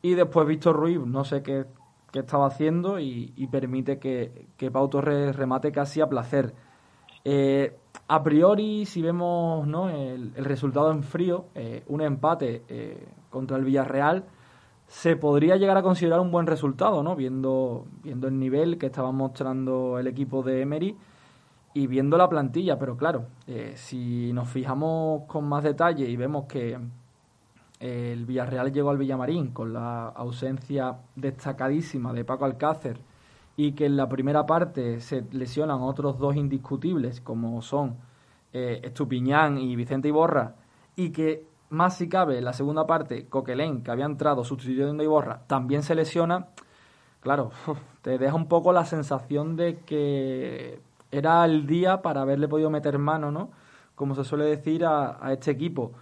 [0.00, 1.66] y después Víctor Ruiz, no sé qué,
[2.14, 6.52] estaba haciendo y, permite que, que, Pau Torres remate casi a placer.
[7.24, 7.76] Eh,
[8.08, 9.88] a priori, si vemos ¿no?
[9.88, 12.64] el, resultado en frío, eh, un empate
[13.30, 14.24] contra el Villarreal,
[14.88, 17.14] se podría llegar a considerar un buen resultado, ¿no?
[17.14, 20.96] Viendo, viendo el nivel que estaba mostrando el equipo de Emery
[21.74, 22.78] y viendo la plantilla.
[22.78, 23.26] Pero claro,
[23.74, 26.78] si nos fijamos con más detalle y vemos que
[27.80, 32.98] el Villarreal llegó al Villamarín con la ausencia destacadísima de Paco Alcácer
[33.56, 37.96] y que en la primera parte se lesionan otros dos indiscutibles como son
[38.52, 40.54] eh, Estupiñán y Vicente Iborra
[40.96, 45.04] y que más si cabe en la segunda parte Coquelén que había entrado sustituyendo a
[45.04, 46.48] Iborra también se lesiona
[47.20, 47.50] claro
[48.02, 52.98] te deja un poco la sensación de que era el día para haberle podido meter
[52.98, 53.50] mano no
[53.94, 55.92] como se suele decir a, a este equipo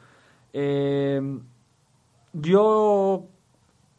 [0.52, 1.20] eh,
[2.33, 3.29] yo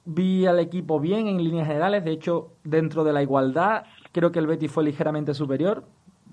[0.06, 4.40] vi al equipo bien en líneas generales, de hecho, dentro de la igualdad, creo que
[4.40, 5.84] el Betis fue ligeramente superior.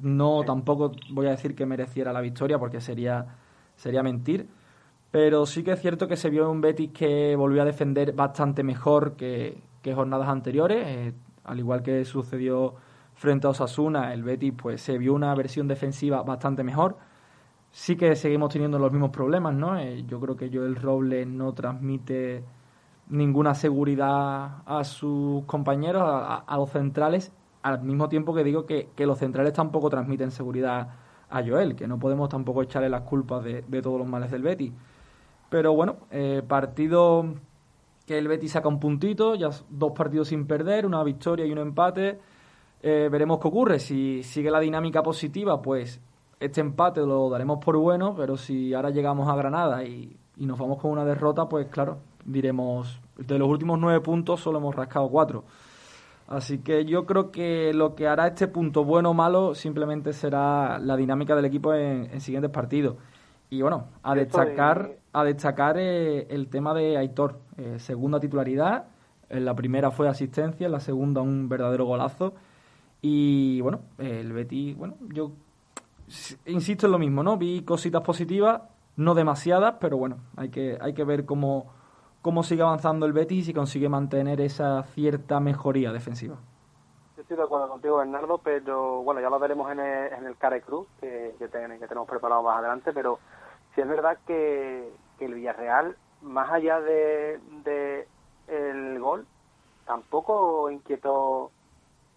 [0.00, 3.36] No tampoco voy a decir que mereciera la victoria porque sería,
[3.76, 4.48] sería mentir.
[5.14, 8.64] Pero sí que es cierto que se vio un Betis que volvió a defender bastante
[8.64, 9.62] mejor que,
[9.94, 10.84] jornadas anteriores.
[10.84, 11.12] Eh,
[11.44, 12.74] al igual que sucedió
[13.14, 16.96] frente a Osasuna, el Betis pues se vio una versión defensiva bastante mejor
[17.74, 19.76] sí que seguimos teniendo los mismos problemas, ¿no?
[19.76, 22.44] Eh, yo creo que Joel Robles no transmite
[23.08, 29.18] ninguna seguridad a sus compañeros, a, los centrales, al mismo tiempo que digo que, los
[29.18, 30.88] centrales tampoco transmiten seguridad
[31.28, 34.72] a Joel, que no podemos tampoco echarle las culpas de, todos los males del Betis.
[35.54, 37.26] Pero bueno, eh, partido
[38.08, 41.58] que el Betis saca un puntito, ya dos partidos sin perder, una victoria y un
[41.58, 42.18] empate.
[42.82, 43.78] Eh, veremos qué ocurre.
[43.78, 46.00] Si sigue la dinámica positiva, pues
[46.40, 50.80] este empate lo daremos por bueno, pero si ahora llegamos a Granada y, nos vamos
[50.80, 55.44] con una derrota, pues claro, diremos, de los últimos nueve puntos solo hemos rascado cuatro.
[56.26, 60.80] Así que yo creo que lo que hará este punto bueno o malo simplemente será
[60.80, 62.96] la dinámica del equipo en, siguientes partidos.
[63.54, 67.38] Y bueno, a destacar, a destacar eh, el tema de Aitor.
[67.56, 68.86] Eh, segunda titularidad,
[69.28, 72.34] en la primera fue asistencia, en la segunda un verdadero golazo.
[73.00, 75.30] Y bueno, el Betty, bueno, yo
[76.46, 77.36] insisto en lo mismo, ¿no?
[77.36, 78.62] Vi cositas positivas,
[78.96, 81.72] no demasiadas, pero bueno, hay que, hay que ver cómo,
[82.22, 86.38] cómo sigue avanzando el Betis y si consigue mantener esa cierta mejoría defensiva.
[87.14, 90.36] Yo estoy de acuerdo contigo, Bernardo, pero bueno, ya lo veremos en el, en el
[90.36, 93.20] Care Cruz, que, que, tenemos preparado más adelante, pero
[93.74, 98.06] si es verdad que, que el Villarreal, más allá de,
[98.48, 99.26] el gol,
[99.86, 101.50] tampoco inquietó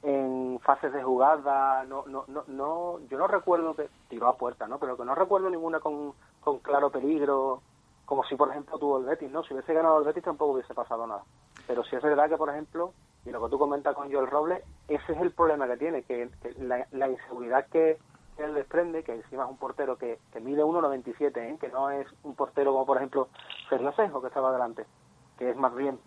[0.03, 4.67] en fases de jugada, no, no, no, no, yo no recuerdo que tiró a puerta,
[4.67, 4.79] ¿no?
[4.79, 7.61] Pero que no recuerdo ninguna con, con claro peligro,
[8.05, 9.43] como si por ejemplo tuvo el Betis, ¿no?
[9.43, 11.23] Si hubiese ganado el Betis tampoco hubiese pasado nada.
[11.67, 12.93] Pero si es verdad que por ejemplo,
[13.25, 16.29] y lo que tú comentas con Joel Robles, ese es el problema que tiene, que,
[16.59, 17.97] la, inseguridad que
[18.37, 21.57] él desprende, que encima es un portero que, que mide 1,97, ¿eh?
[21.59, 23.27] que no es un portero como por ejemplo
[23.69, 24.85] Sergio Sejo que estaba adelante
[25.37, 25.99] que es más bien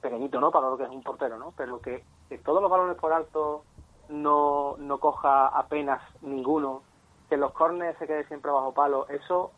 [0.00, 0.50] pequeñito, ¿no?
[0.50, 1.52] Para lo que es un portero, ¿no?
[1.56, 3.64] Pero que, que todos los balones por alto
[4.08, 6.82] no, no coja apenas ninguno,
[7.28, 9.52] que los córneres se quede siempre bajo palo, eso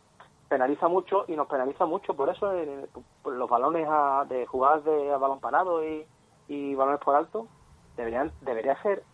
[0.49, 2.15] penaliza mucho y nos penaliza mucho.
[2.15, 2.89] Por eso eh,
[3.25, 3.89] los balones
[4.29, 6.05] de jugadas de balón parado y,
[6.49, 7.47] y balones por alto
[7.97, 9.05] deberían debería ser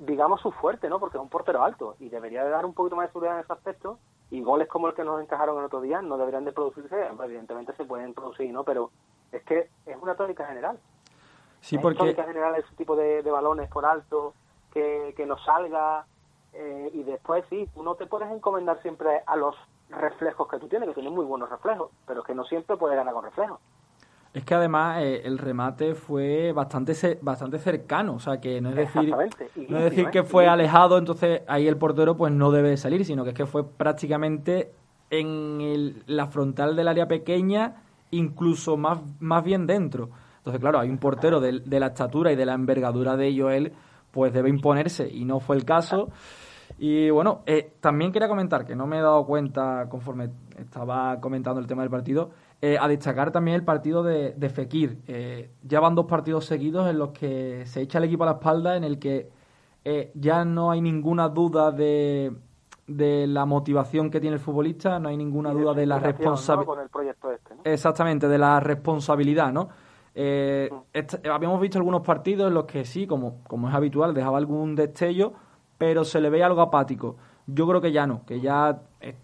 [0.00, 1.00] digamos su fuerte, ¿no?
[1.00, 3.44] Porque es un portero alto y debería de dar un poquito más de seguridad en
[3.44, 3.98] ese aspecto
[4.30, 7.74] y goles como el que nos encajaron el otro día no deberían de producirse, evidentemente
[7.74, 8.64] se pueden producir, ¿no?
[8.64, 8.90] Pero
[9.32, 10.78] es que es una tónica general.
[11.60, 11.96] Sí, porque...
[11.96, 14.34] Es tónica general ese tipo de, balones por alto,
[14.72, 16.06] que, que nos salga
[16.52, 19.56] eh, y después sí, tú no te puedes encomendar siempre a los
[19.90, 23.14] reflejos que tú tienes, que tienes muy buenos reflejos, pero que no siempre puedes ganar
[23.14, 23.60] con reflejos.
[24.38, 28.76] Es que además eh, el remate fue bastante bastante cercano, o sea que no es
[28.76, 29.10] decir
[29.68, 33.24] no es decir que fue alejado, entonces ahí el portero pues no debe salir, sino
[33.24, 34.70] que es que fue prácticamente
[35.10, 40.10] en la frontal del área pequeña, incluso más, más bien dentro.
[40.36, 43.72] Entonces, claro, hay un portero de, la estatura y de la envergadura de Joel,
[44.12, 46.10] pues debe imponerse y no fue el caso.
[46.78, 51.60] Y bueno, eh, también quería comentar, que no me he dado cuenta conforme estaba comentando
[51.60, 54.98] el tema del partido, eh, a destacar también el partido de, Fekir.
[55.06, 58.32] Eh, ya van dos partidos seguidos en los que se echa el equipo a la
[58.32, 59.30] espalda, en el que
[59.84, 62.32] eh, ya no hay ninguna duda de,
[62.88, 66.88] la motivación que tiene el futbolista, no hay ninguna duda de la responsabilidad.
[67.32, 69.68] Este, Exactamente, de la responsabilidad, ¿no?
[71.32, 75.32] habíamos visto algunos partidos en los que sí, como, como es habitual, dejaba algún destello,
[75.76, 77.14] pero se le ve algo apático.
[77.46, 78.80] Yo creo que ya no, que ya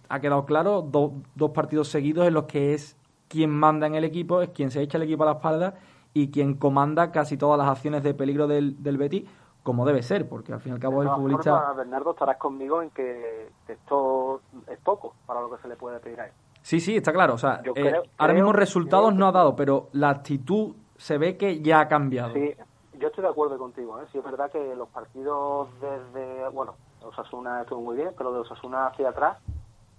[0.09, 2.97] ha quedado claro dos partidos seguidos en los que es
[3.29, 5.75] quien manda en el equipo, es quien se echa el equipo a la espalda
[6.13, 9.29] y quien comanda casi todas las acciones de peligro del, del Betis,
[9.63, 11.73] como debe ser, porque al fin y al cabo el futbolista...
[11.73, 16.21] Bernardo, estarás conmigo en que esto es poco para lo que se le puede pedir
[16.21, 16.33] a él.
[16.65, 17.35] Sí, sí, está claro.
[17.35, 21.61] O sea, eh, ahora mismo resultados no ha dado, pero la actitud se ve que
[21.61, 22.33] ya ha cambiado.
[22.33, 22.55] Sí,
[22.99, 24.01] yo estoy de acuerdo contigo.
[24.01, 24.05] ¿eh?
[24.13, 28.87] Sí, es verdad que los partidos desde, bueno, Osasuna estuvo muy bien, pero de Osasuna
[28.87, 29.39] hacia atrás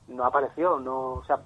[0.07, 0.79] no apareció.
[0.79, 1.39] No, o sea,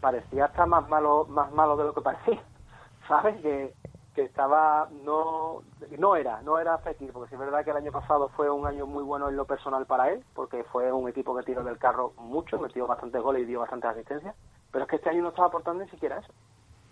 [0.00, 2.42] parecía estar más malo más malo de lo que parecía
[3.08, 3.74] sabes que,
[4.14, 5.62] que estaba no
[5.98, 8.66] no era no era Fekir porque sí es verdad que el año pasado fue un
[8.66, 11.78] año muy bueno en lo personal para él porque fue un equipo que tiró del
[11.78, 14.34] carro mucho metió bastantes goles y dio bastantes asistencias
[14.70, 16.32] pero es que este año no estaba aportando ni siquiera eso.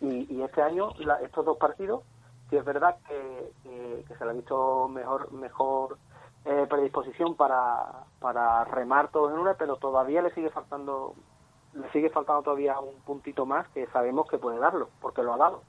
[0.00, 0.90] Y, y este año
[1.22, 2.02] estos dos partidos
[2.50, 5.98] sí es verdad que, que, se le ha visto mejor mejor
[6.44, 11.14] eh, predisposición para, para remar todos en una pero todavía le sigue faltando
[11.78, 15.38] le sigue faltando todavía un puntito más que sabemos que puede darlo, porque lo ha
[15.38, 15.62] dado.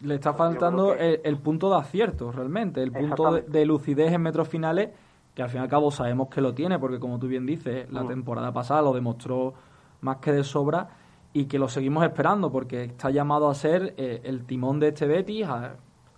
[0.00, 4.90] Le está faltando el, punto de acierto, realmente, el punto de, lucidez en metros finales,
[5.34, 7.90] que al fin y al cabo sabemos que lo tiene, porque como tú bien dices,
[7.92, 8.08] la mm.
[8.08, 9.52] temporada pasada lo demostró
[10.00, 10.88] más que de sobra
[11.34, 15.06] y que lo seguimos esperando, porque está llamado a ser eh, el timón de este
[15.06, 15.46] Betis,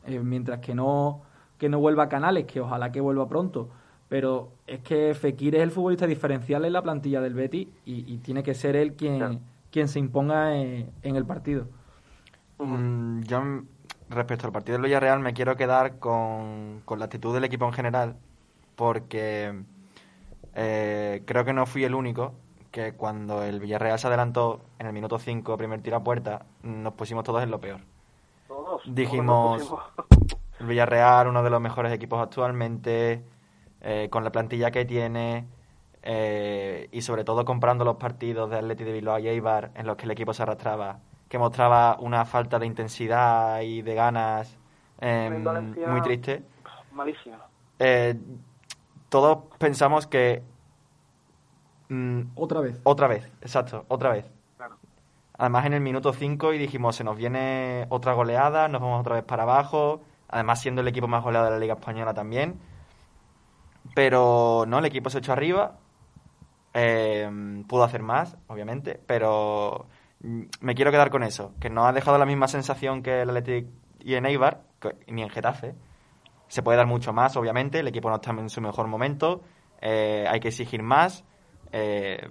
[0.07, 1.23] eh, mientras que no,
[1.59, 3.69] que no vuelva a Canales, que ojalá que vuelva pronto
[4.13, 8.43] pero es que Fekir es el futbolista diferencial en la plantilla del Betis y, tiene
[8.43, 11.65] que ser él quien, quien se imponga en, el partido.
[12.59, 13.43] Mm, yo,
[14.11, 18.17] respecto al partido del Villarreal, me quiero quedar con, la actitud del equipo en general,
[18.77, 19.63] porque
[20.57, 22.35] eh, creo que no fui el único
[22.71, 26.93] que cuando el Villarreal se adelantó en el minuto 5, primer tiro a puerta, nos
[26.93, 27.81] pusimos todos en lo peor.
[28.47, 28.83] Todos.
[28.85, 29.75] Dijimos,
[30.61, 33.25] el Villarreal, uno de los mejores equipos actualmente,
[33.85, 35.45] eh, con la plantilla que tiene
[36.05, 39.97] eh, y sobre todo comprando los partidos de Atleti de Bilbao y Eibar en los
[39.97, 44.57] que el equipo se arrastraba, que mostraba una falta de intensidad y de ganas
[45.01, 45.45] em,
[45.89, 46.45] muy triste.
[46.93, 47.39] Malísimo.
[47.81, 48.17] Eh,
[49.09, 50.45] todos pensamos que...
[51.89, 52.81] Mm, otra vez.
[52.85, 54.31] Otra vez, exacto, otra vez.
[55.39, 59.17] Además en el minuto 5 y dijimos, se nos viene otra goleada, nos vamos otra
[59.17, 62.61] vez para abajo, además siendo el equipo más goleado de la Liga Española también
[63.95, 65.79] pero no, el equipo se echó arriba.
[66.75, 67.29] Eh,
[67.69, 69.87] pudo hacer más, obviamente, pero
[70.21, 73.31] mm, me quiero quedar con eso, que no ha dejado la misma sensación que el
[73.31, 73.67] Athletic
[74.01, 74.63] y en Eibar,
[75.07, 75.75] ni en Getafe.
[76.49, 79.43] Se puede dar mucho más, obviamente, el equipo no está en su mejor momento,
[79.81, 81.25] eh, hay que exigir más.
[81.73, 82.31] Eh,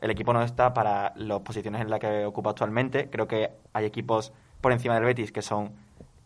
[0.00, 3.08] el equipo no está para las posiciones en las que ocupa actualmente.
[3.08, 5.74] Creo que hay equipos por encima del Betis que son,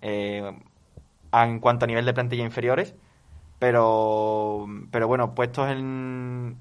[0.01, 2.95] en cuanto a nivel de plantilla, inferiores
[3.59, 6.57] pero, pero bueno, puestos en,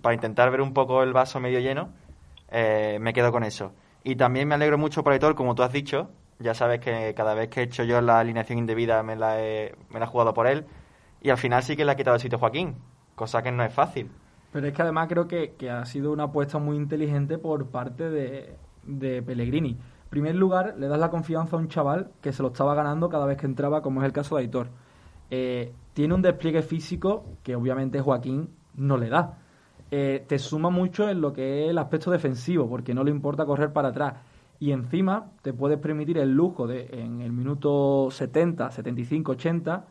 [0.00, 1.90] para intentar ver un poco el vaso medio lleno,
[2.50, 3.72] eh, me quedo con eso.
[4.02, 6.10] Y también me alegro mucho por Aitor, como tú has dicho.
[6.38, 9.74] Ya sabes que cada vez que he hecho yo la alineación indebida me la he,
[9.90, 10.66] me la he jugado por él.
[11.22, 12.76] Y al final sí que le ha quitado el sitio Joaquín,
[13.14, 14.10] cosa que no es fácil.
[14.52, 18.10] Pero es que además creo que, que ha sido una apuesta muy inteligente por parte
[18.10, 19.70] de, de Pellegrini.
[19.70, 23.08] En primer lugar, le das la confianza a un chaval que se lo estaba ganando
[23.08, 24.68] cada vez que entraba, como es el caso de Aitor.
[25.30, 29.38] Eh, tiene un despliegue físico que obviamente Joaquín no le da.
[29.90, 33.46] Eh, te suma mucho en lo que es el aspecto defensivo, porque no le importa
[33.46, 34.14] correr para atrás.
[34.60, 39.84] Y encima te puedes permitir el lujo de, en el minuto 70, 75, 80,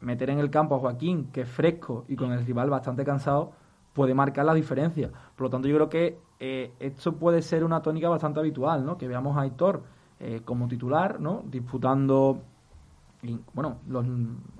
[0.00, 3.52] meter en el campo a Joaquín, que es fresco y con el rival bastante cansado,
[3.92, 5.10] puede marcar la diferencia.
[5.36, 8.96] Por lo tanto, yo creo que eh, esto puede ser una tónica bastante habitual, ¿no?
[8.96, 9.82] Que veamos a Aitor
[10.18, 11.42] eh, como titular, ¿no?
[11.46, 12.42] Disputando,
[13.52, 14.06] bueno, los,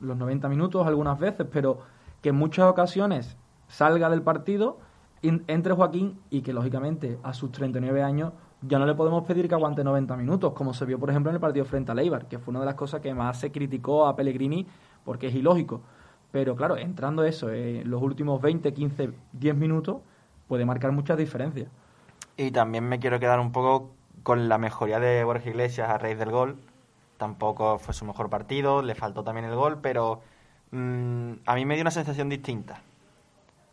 [0.01, 1.81] los 90 minutos algunas veces, pero
[2.21, 3.37] que en muchas ocasiones
[3.69, 4.79] salga del partido,
[5.23, 9.55] entre Joaquín y que, lógicamente, a sus 39 años ya no le podemos pedir que
[9.55, 12.39] aguante 90 minutos, como se vio, por ejemplo, en el partido frente a Leibar, que
[12.39, 14.67] fue una de las cosas que más se criticó a Pellegrini
[15.05, 15.81] porque es ilógico.
[16.31, 19.99] Pero claro, entrando eso en los últimos 20, 15, 10 minutos,
[20.47, 21.69] puede marcar muchas diferencias.
[22.37, 23.91] Y también me quiero quedar un poco
[24.23, 26.57] con la mejoría de Borja Iglesias a raíz del gol.
[27.21, 30.23] Tampoco fue su mejor partido, le faltó también el gol, pero
[30.71, 32.81] mm, a mí me dio una sensación distinta.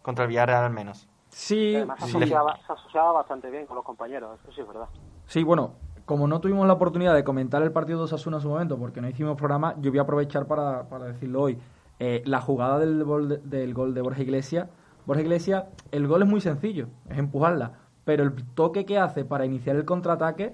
[0.02, 1.08] Contra el Villarreal al menos.
[1.30, 4.90] Sí, Además, se, asociaba, se asociaba bastante bien con los compañeros, eso sí es verdad.
[5.28, 8.50] Sí, bueno, como no tuvimos la oportunidad de comentar el partido de Osasuna en su
[8.50, 11.58] momento, porque no hicimos programa, yo voy a aprovechar para, para decirlo hoy.
[12.00, 14.68] Eh, la jugada del gol de, del gol de Borja Iglesias,
[15.06, 19.46] Borja Iglesias, el gol es muy sencillo, es empujarla, pero el toque que hace para
[19.46, 20.54] iniciar el contraataque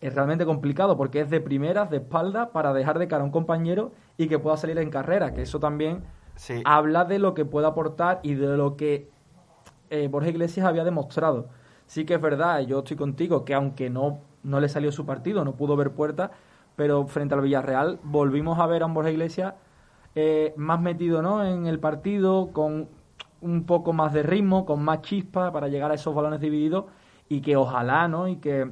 [0.00, 3.32] es realmente complicado porque es de primeras, de espalda, para dejar de cara a un
[3.32, 6.04] compañero y que pueda salir en carrera, que eso también
[6.64, 9.08] habla de lo que puede aportar y de lo que
[9.90, 11.48] eh, Borja Iglesias había demostrado.
[11.86, 15.44] Sí que es verdad, yo estoy contigo, que aunque no, no le salió su partido,
[15.44, 16.32] no pudo ver puerta,
[16.74, 19.54] pero frente al Villarreal volvimos a ver a un Borja Iglesias
[20.14, 21.44] eh, más metido ¿no?
[21.44, 22.88] en el partido, con
[23.40, 26.86] un poco más de ritmo, con más chispa para llegar a esos balones divididos
[27.28, 28.28] y que ojalá ¿no?
[28.28, 28.70] y que,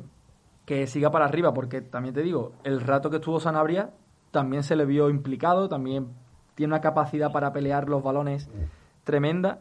[0.64, 3.90] que siga para arriba, porque también te digo, el rato que estuvo Sanabria
[4.30, 6.08] también se le vio implicado, también
[6.54, 8.48] tiene una capacidad para pelear los balones
[9.04, 9.60] tremenda.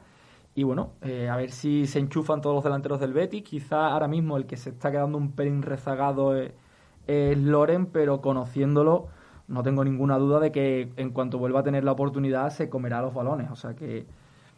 [0.55, 3.43] Y bueno, eh, a ver si se enchufan todos los delanteros del Betis.
[3.43, 9.07] Quizá ahora mismo el que se está quedando un pelín rezagado es Loren, pero conociéndolo
[9.47, 13.01] no tengo ninguna duda de que en cuanto vuelva a tener la oportunidad se comerá
[13.01, 13.49] los balones.
[13.51, 14.05] O sea que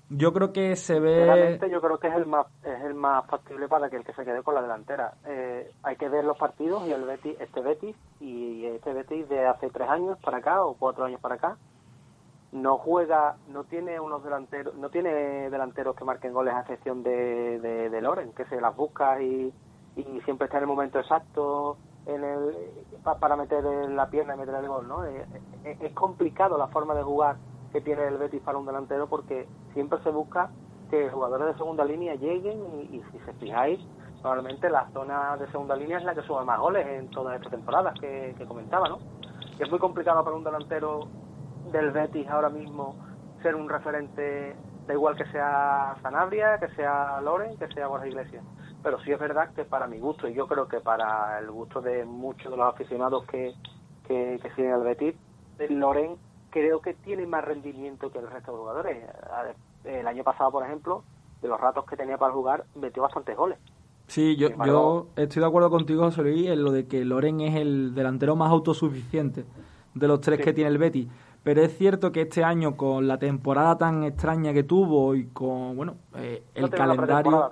[0.10, 1.26] yo creo que se ve.
[1.26, 4.14] Realmente yo creo que es el más es el más factible para que el que
[4.14, 5.14] se quede con la delantera.
[5.26, 9.46] Eh, hay que ver los partidos y el Betis, este Betis y este Betis de
[9.46, 11.58] hace tres años para acá o cuatro años para acá
[12.56, 17.60] no juega, no tiene unos delanteros, no tiene delanteros que marquen goles a excepción de,
[17.60, 19.54] de, Loren, que se las busca y,
[19.98, 22.56] y siempre está en el momento exacto en el,
[23.20, 25.06] para meter la pierna y meter el gol, ¿no?
[25.06, 25.26] Eh,
[25.64, 27.36] eh, es, complicado la forma de jugar
[27.76, 30.50] que tiene el Betis para un delantero porque siempre se busca
[30.90, 32.58] que jugadores de segunda línea lleguen
[32.90, 33.82] y, si se fijáis,
[34.24, 37.52] normalmente la zona de segunda línea es la que sube más goles en todas estas
[37.52, 39.00] temporadas que, comentaba, ¿no?
[39.60, 41.10] Y es muy complicado para un delantero
[41.74, 42.96] del Betis ahora mismo
[43.44, 44.56] ser un referente,
[44.88, 48.46] da igual que sea Sanabria, que sea Loren, que sea Borja Iglesias
[48.84, 51.82] pero sí es verdad que para mi gusto, y yo creo que para el gusto
[51.82, 53.56] de muchos de los aficionados que,
[54.08, 55.16] que, siguen al Betis,
[55.70, 56.18] Loren
[56.56, 59.10] creo que tiene más rendimiento que el resto de jugadores.
[59.84, 61.04] El año pasado, por ejemplo,
[61.42, 63.58] de los ratos que tenía para jugar, metió bastantes goles.
[64.08, 67.56] Sí, yo, yo estoy de acuerdo contigo, José Luis, en lo de que Loren es
[67.56, 69.44] el delantero más autosuficiente
[69.94, 71.10] de los tres que tiene el Betis
[71.44, 75.78] pero es cierto que este año con la temporada tan extraña que tuvo y con
[75.78, 77.50] bueno eh, el calendario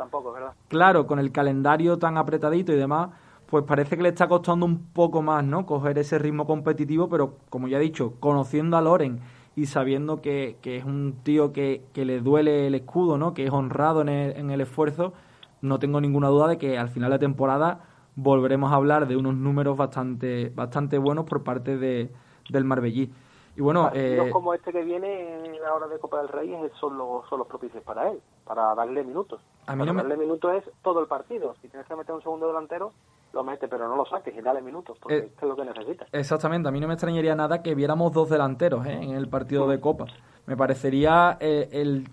[0.67, 3.11] claro con el calendario tan apretadito y demás
[3.47, 7.37] pues parece que le está costando un poco más no coger ese ritmo competitivo pero
[7.49, 9.21] como ya he dicho conociendo a Loren
[9.55, 13.45] y sabiendo que, que es un tío que, que, le duele el escudo no que
[13.45, 15.13] es honrado en el, en el esfuerzo
[15.61, 17.81] no tengo ninguna duda de que al final de temporada
[18.15, 22.09] volveremos a hablar de unos números bastante bastante buenos por parte de,
[22.49, 23.11] del Marbellí
[23.55, 26.97] y bueno, eh, como este que viene en la hora de Copa del Rey son
[26.97, 29.41] los, son los propicios para él, para darle minutos.
[29.67, 31.55] A mí no darle minutos es todo el partido.
[31.61, 32.93] Si tienes que meter un segundo delantero,
[33.33, 36.07] lo mete, pero no lo saques y dale minutos, porque eh, es lo que necesitas.
[36.11, 38.93] Exactamente, a mí no me extrañaría nada que viéramos dos delanteros ¿eh?
[38.93, 40.05] en el partido de Copa.
[40.45, 42.07] Me parecería eh, el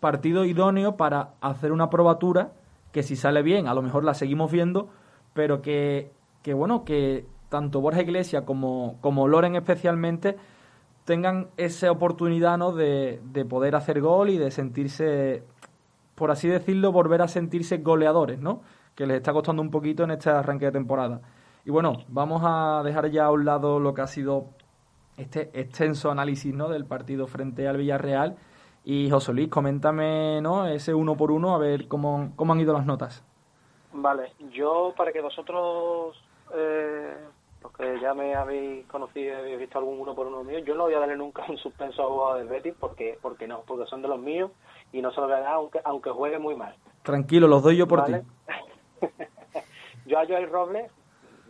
[0.00, 2.52] partido idóneo para hacer una probatura
[2.90, 4.88] que si sale bien, a lo mejor la seguimos viendo,
[5.34, 6.10] pero que,
[6.42, 10.36] que bueno, que tanto Borja Iglesias como, como Loren especialmente
[11.04, 12.72] tengan esa oportunidad ¿no?
[12.72, 15.42] de, de, poder hacer gol y de sentirse,
[16.14, 18.62] por así decirlo, volver a sentirse goleadores, ¿no?
[18.94, 21.20] Que les está costando un poquito en este arranque de temporada.
[21.64, 24.46] Y bueno, vamos a dejar ya a un lado lo que ha sido
[25.16, 26.68] este extenso análisis ¿no?
[26.68, 28.36] del partido frente al Villarreal.
[28.84, 30.66] Y José Luis, coméntame ¿no?
[30.66, 33.24] ese uno por uno, a ver cómo, cómo han ido las notas.
[33.92, 36.16] Vale, yo para que vosotros
[36.54, 37.14] eh,
[37.62, 40.74] los que ya me habéis conocido y habéis visto algún uno por uno mío, yo
[40.74, 43.86] no voy a darle nunca un suspenso a jugador del Betis porque, porque no, porque
[43.86, 44.50] son de los míos
[44.92, 46.74] y no se lo voy a dar aunque, aunque juegue muy mal.
[47.02, 48.14] Tranquilo, los doy yo por ti.
[50.06, 50.90] yo a Joel Robles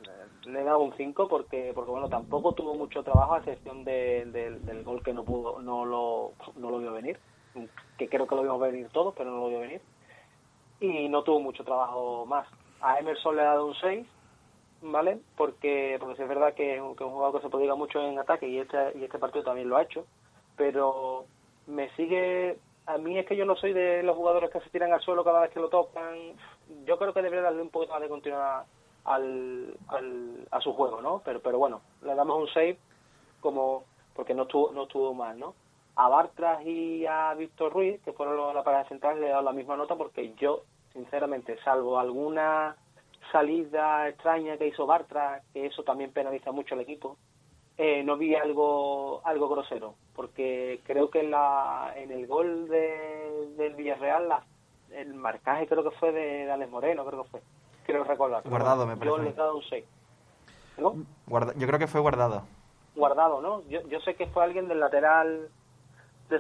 [0.03, 3.85] eh, le he dado un 5 porque, porque bueno, tampoco tuvo mucho trabajo a excepción
[3.85, 7.19] de, del gol que no pudo, no lo, no lo vio venir,
[7.99, 9.81] que creo que lo vimos venir todos, pero no lo vio venir.
[10.81, 12.49] Y no tuvo mucho trabajo más.
[12.81, 14.07] A Emerson le he dado un 6
[14.83, 15.19] ¿vale?
[15.37, 18.59] Porque, porque es verdad que, es un jugador que se prodiga mucho en ataque y
[18.59, 20.07] este, y este partido también lo ha hecho,
[20.57, 21.25] pero
[21.67, 24.93] me sigue, a mí es que yo no soy de los jugadores que se tiran
[24.93, 26.17] al suelo cada vez que lo tocan,
[26.85, 28.65] yo creo que debería darle un poquito más de continuidad
[29.05, 31.23] al, al, a su juego, ¿no?
[31.25, 32.79] Pero, pero bueno, le damos un save
[33.41, 35.55] como, porque no estuvo, no estuvo mal, ¿no?
[35.97, 39.53] A Bartras y a Víctor Ruiz, que fueron la pareja central, le he dado la
[39.53, 40.63] misma nota porque yo,
[40.93, 42.77] sinceramente, salvo alguna
[43.31, 47.17] salida extraña que hizo Bartra, que eso también penaliza mucho al equipo,
[47.79, 53.49] eh, no vi algo algo grosero, porque creo que en, la, en el gol de,
[53.57, 54.45] del Villarreal la,
[54.95, 57.43] el marcaje creo que fue de, Alex Moreno, creo que fue,
[57.85, 58.43] creo recordar.
[58.49, 59.17] Guardado, me parece.
[59.17, 59.85] Yo le he dado un 6.
[60.79, 62.43] yo creo que fue guardado.
[62.95, 63.63] Guardado, ¿no?
[63.69, 65.49] Yo, yo sé que fue alguien del lateral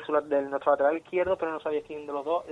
[0.00, 2.44] de, nuestro lateral izquierdo, pero no sabía quién de los dos.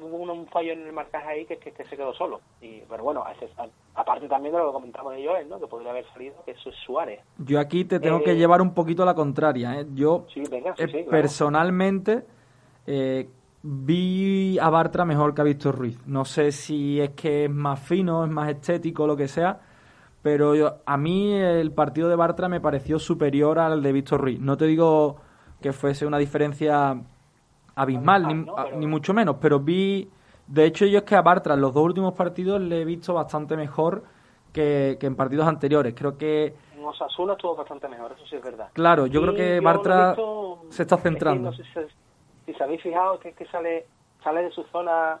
[0.00, 2.40] hubo un fallo en el marcaje ahí que, que, que se quedó solo.
[2.60, 3.24] Y, pero bueno,
[3.94, 5.58] aparte también de lo que comentamos de Joel, ¿no?
[5.58, 7.20] que podría haber salido, que eso es Suárez.
[7.38, 9.80] Yo aquí te tengo que eh, llevar un poquito a la contraria.
[9.80, 9.86] ¿eh?
[9.94, 12.24] Yo eh, personalmente
[12.86, 13.28] eh,
[13.62, 15.98] vi a Bartra mejor que a Víctor Ruiz.
[16.06, 19.60] No sé si es que es más fino, es más estético, lo que sea.
[20.22, 24.40] Pero yo, a mí el partido de Bartra me pareció superior al de Víctor Ruiz.
[24.40, 25.16] No te digo
[25.60, 27.00] que fuese una diferencia
[27.76, 28.46] abismal,
[28.78, 30.08] ni, mucho menos, pero vi,
[30.46, 33.12] de hecho yo es que a Bartra en los dos últimos partidos le he visto
[33.12, 34.02] bastante mejor
[34.52, 36.54] que, en partidos anteriores, creo que...
[36.74, 38.70] En Osasuna estuvo bastante mejor, eso sí es verdad.
[38.72, 40.16] Claro, yo creo que Bartra
[40.70, 41.52] se está centrando.
[41.52, 41.86] si, se,
[42.60, 43.86] habéis fijado que es que sale,
[44.22, 45.20] sale de su zona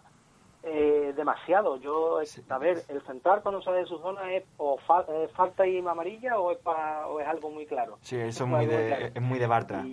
[0.62, 1.76] eh, demasiado.
[1.76, 2.18] Yo,
[2.48, 6.50] a ver, el central cuando sale de su zona es o falta y amarilla o
[6.50, 7.98] es, o es algo muy claro.
[8.00, 9.84] Sí, eso es muy, de, es muy de Bartra.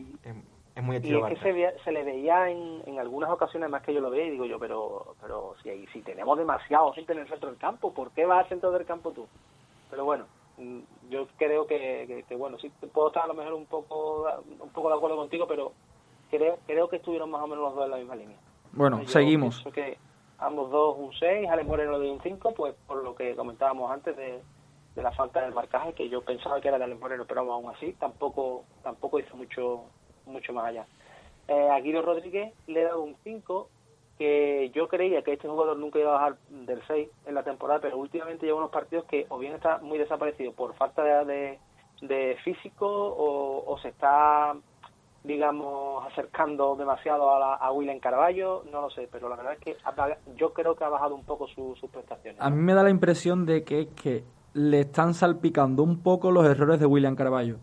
[0.75, 3.93] es, muy y es que se, se, le veía en, en algunas ocasiones más que
[3.93, 7.27] yo lo veía y digo yo, pero pero si, si tenemos demasiado gente en el
[7.27, 9.27] centro del campo, ¿por qué vas al centro del campo tú?
[9.91, 10.25] Pero bueno,
[10.57, 10.79] mm,
[11.11, 14.27] yo creo que, que, bueno, sí puedo estar a lo mejor un poco
[14.59, 15.73] un poco de acuerdo contigo, pero
[16.37, 18.37] creo creo que estuvieron más o menos los dos en la misma línea.
[18.71, 19.63] Bueno, seguimos
[20.39, 24.15] ambos dos un 6, Alex Moreno de un 5, pues por lo que comentábamos antes
[24.17, 24.41] de,
[24.95, 28.63] la falta del marcaje, que yo pensaba que era de Moreno, pero aún así tampoco
[28.83, 29.85] tampoco hizo mucho
[30.25, 30.85] mucho más allá.
[31.47, 33.69] Eh, a Guido Rodríguez le he dado un 5,
[34.17, 37.79] que yo creía que este jugador nunca iba a bajar del 6 en la temporada,
[37.81, 41.59] pero últimamente lleva unos partidos que o bien está muy desaparecido por falta de,
[42.01, 44.55] de, físico o, o se está
[45.23, 49.77] digamos, acercando demasiado a, a William Carballo, no lo sé, pero la verdad es que
[50.35, 52.41] yo creo que ha bajado un poco sus prestaciones.
[52.41, 56.45] A mí me da la impresión de que, que le están salpicando un poco los
[56.45, 57.57] errores de William Carballo.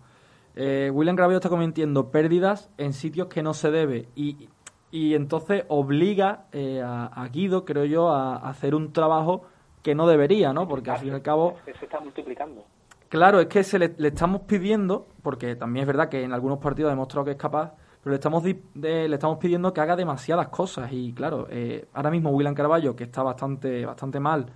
[0.57, 4.49] Eh, William Carballo está cometiendo pérdidas en sitios que no se debe y,
[4.91, 9.45] y entonces obliga eh, a, Guido, creo yo, a, hacer un trabajo
[9.83, 10.67] que no debería, ¿no?
[10.67, 11.57] Porque al fin y al cabo...
[11.65, 12.65] Se está multiplicando.
[13.11, 16.91] Claro, es que se le, estamos pidiendo, porque también es verdad que en algunos partidos
[16.91, 20.93] ha demostrado que es capaz, pero le estamos, le estamos pidiendo que haga demasiadas cosas.
[20.93, 24.47] Y claro, eh, ahora mismo William Carballo, que está bastante, bastante mal,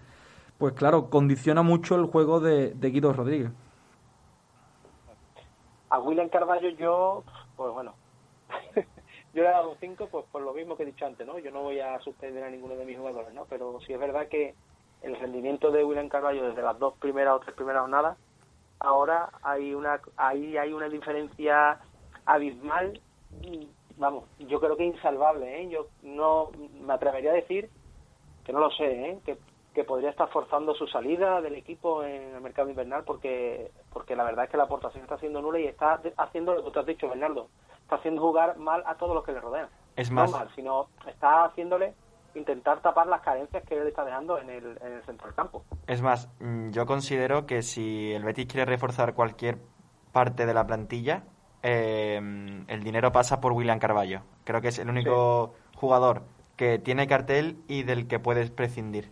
[0.56, 3.50] pues claro, condiciona mucho el juego de, Guido Rodríguez.
[5.90, 7.24] A William Carballo yo,
[7.56, 7.96] pues bueno,
[9.34, 11.40] yo le he dado 5 pues por lo mismo que he dicho antes, ¿no?
[11.40, 13.46] Yo no voy a suspender a ninguno de mis jugadores, ¿no?
[13.46, 14.54] Pero sí es verdad que
[15.02, 18.16] el rendimiento de William Carballo desde las dos primeras o tres primeras jornadas
[18.84, 21.80] ahora hay una ahí hay una diferencia
[22.26, 23.00] abismal
[23.96, 25.68] vamos yo creo que insalvable ¿eh?
[25.68, 27.70] yo no me atrevería a decir
[28.44, 29.18] que no lo sé ¿eh?
[29.24, 29.38] que,
[29.74, 34.24] que podría estar forzando su salida del equipo en el mercado invernal porque porque la
[34.24, 36.86] verdad es que la aportación está siendo nula y está haciendo lo que tú has
[36.86, 37.48] dicho Bernardo
[37.82, 40.88] está haciendo jugar mal a todos los que le rodean es más no mal sino
[41.06, 41.94] está haciéndole
[42.34, 45.64] intentar tapar las carencias que él está dejando en el, en el centro del campo.
[45.86, 49.58] Es más, mm, yo considero que si el Betis quiere reforzar cualquier
[50.12, 51.24] parte de la plantilla,
[51.62, 52.16] eh,
[52.68, 54.20] el dinero pasa por William Carballo.
[54.44, 56.22] Creo que es el único jugador
[56.56, 59.10] que tiene cartel y del que puedes prescindir.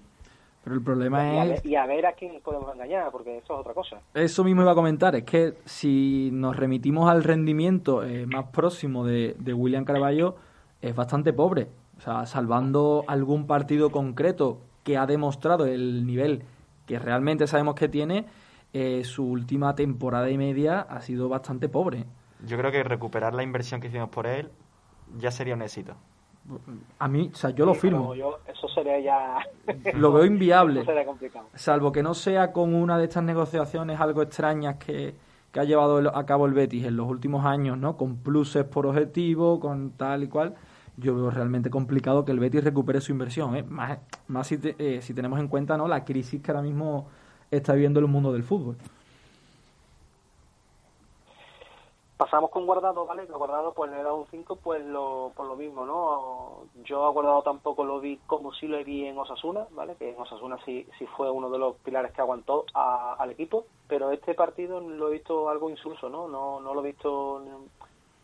[0.62, 1.64] Pero el problema es...
[1.64, 4.00] y a ver a quién podemos engañar, porque eso es otra cosa.
[4.14, 9.04] Eso mismo iba a comentar, es que si nos remitimos al rendimiento eh, más próximo
[9.04, 10.36] de, de William Carballo,
[10.80, 11.68] es bastante pobre.
[12.02, 16.42] O sea, salvando algún partido concreto que ha demostrado el nivel
[16.84, 18.26] que realmente sabemos que tiene,
[18.72, 22.06] eh, su última temporada y media ha sido bastante pobre.
[22.44, 24.50] Yo creo que recuperar la inversión que hicimos por él
[25.16, 25.94] ya sería un éxito.
[26.98, 28.14] A mí, o sea, yo lo firmo.
[28.48, 29.38] eso sería ya...
[29.94, 30.80] Lo veo inviable.
[30.80, 31.46] Eso sería complicado.
[31.54, 35.14] Salvo que no sea con una de estas negociaciones algo extrañas que,
[35.52, 37.96] que ha llevado a cabo el Betis en los últimos años, ¿no?
[37.96, 40.56] Con pluses por objetivo, con tal y cual.
[41.02, 43.62] Yo veo realmente complicado que el Betis recupere su inversión, ¿eh?
[43.62, 43.98] Más,
[44.28, 45.88] más si, eh, si tenemos en cuenta, ¿no?
[45.88, 47.08] La crisis que ahora mismo
[47.50, 48.76] está viviendo el mundo del fútbol.
[52.22, 53.26] pasamos con Guardado, ¿vale?
[53.26, 56.66] Que Guardado pues le he dado un 5 pues lo, por lo mismo, ¿no?
[56.84, 59.96] Yo a Guardado tampoco lo vi como si lo vi en Osasuna, ¿vale?
[59.96, 64.12] Que en Osasuna sí, sí fue uno de los pilares que aguantó al equipo, pero
[64.12, 66.28] este partido lo he visto algo insulso, ¿no?
[66.28, 67.42] No, no lo he visto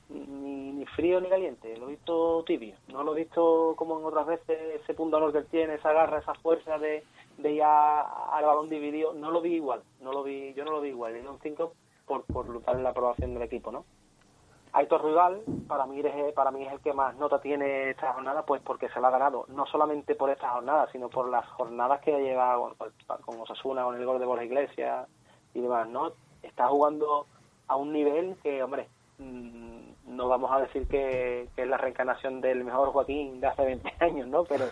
[0.09, 4.05] ni, ni frío ni caliente, lo he visto tibio, no lo he visto como en
[4.05, 7.05] otras veces ese punto honor que tiene, esa garra, esa fuerza de,
[7.39, 10.81] de ir al balón dividido, no lo vi igual, no lo vi, yo no lo
[10.81, 11.73] vi igual, le un 5
[12.07, 13.85] por, por luchar en la aprobación del equipo, ¿no?
[14.73, 18.45] Aitor Rival, para mí, es, para mí es el que más nota tiene esta jornada,
[18.45, 22.01] pues porque se la ha ganado, no solamente por esta jornada, sino por las jornadas
[22.03, 22.77] que ha llevado
[23.25, 25.09] con Osasuna, con el gol de Borja Iglesias
[25.55, 26.13] y demás, ¿no?
[26.43, 27.27] Está jugando
[27.67, 28.89] a un nivel que, hombre,
[29.19, 34.29] no vamos a decir que, es la reencarnación del mejor Joaquín de hace 20 años,
[34.29, 34.45] ¿no?
[34.45, 34.67] Pero,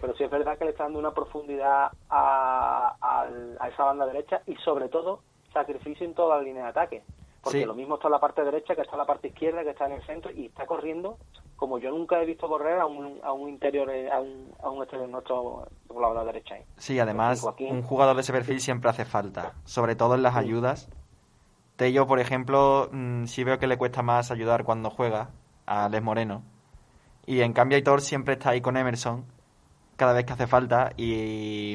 [0.00, 3.26] pero sí es verdad que le está dando una profundidad a,
[3.58, 5.20] a esa banda derecha y sobre todo
[5.52, 7.02] sacrificio en toda la línea de ataque.
[7.42, 9.70] Porque lo mismo está en la parte derecha, que está en la parte izquierda, que
[9.70, 11.16] está en el centro, y está corriendo
[11.60, 14.82] como yo nunca he visto correr a un, a un interior, a un, a un
[14.82, 16.56] exterior nuestro por la banda derecha.
[16.78, 20.88] Sí, además, un jugador de ese perfil siempre hace falta, sobre todo en las ayudas.
[21.80, 25.30] Tello, por ejemplo, mm, sí veo que le cuesta más ayudar cuando juega
[25.66, 26.42] a Les Moreno.
[27.26, 29.24] Y en cambio, Aitor siempre está ahí con Emerson
[29.96, 31.72] cada vez que hace falta y,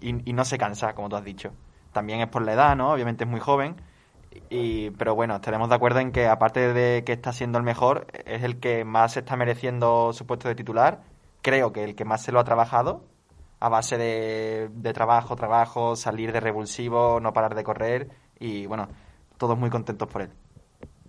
[0.00, 1.52] y no se cansa, como tú has dicho
[1.96, 2.92] también es por la edad, ¿no?
[2.92, 3.76] Obviamente es muy joven.
[4.50, 8.06] Y, pero bueno, estaremos de acuerdo en que aparte de que está siendo el mejor,
[8.26, 11.04] es el que más está mereciendo su puesto de titular.
[11.40, 13.06] Creo que el que más se lo ha trabajado,
[13.60, 18.88] a base de, de trabajo, trabajo, salir de revulsivo, no parar de correr y bueno,
[19.38, 20.30] todos muy contentos por él.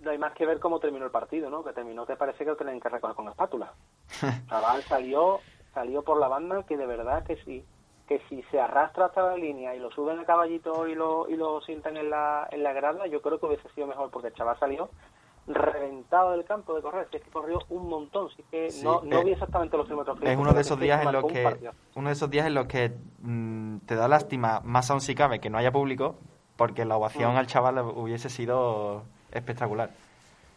[0.00, 1.64] No hay más que ver cómo terminó el partido, ¿no?
[1.64, 3.72] Que terminó que parece que lo tenían que recoger con espátula.
[4.48, 5.40] Chaval salió,
[5.74, 7.64] salió por la banda que de verdad que sí
[8.08, 11.36] que si se arrastra hasta la línea y lo suben a caballito y lo, y
[11.36, 14.34] lo sientan en la, en la grada, yo creo que hubiese sido mejor porque el
[14.34, 14.88] chaval salió
[15.48, 19.32] reventado del campo de correr, es que corrió un montón, así que no, no vi
[19.32, 20.18] exactamente los kilómetros.
[20.22, 22.92] Es uno de esos días en los que uno de esos días en los que
[23.20, 26.16] mm, te da lástima, más aún si cabe, que no haya público,
[26.58, 27.36] porque la ovación mm.
[27.36, 29.90] al chaval hubiese sido espectacular.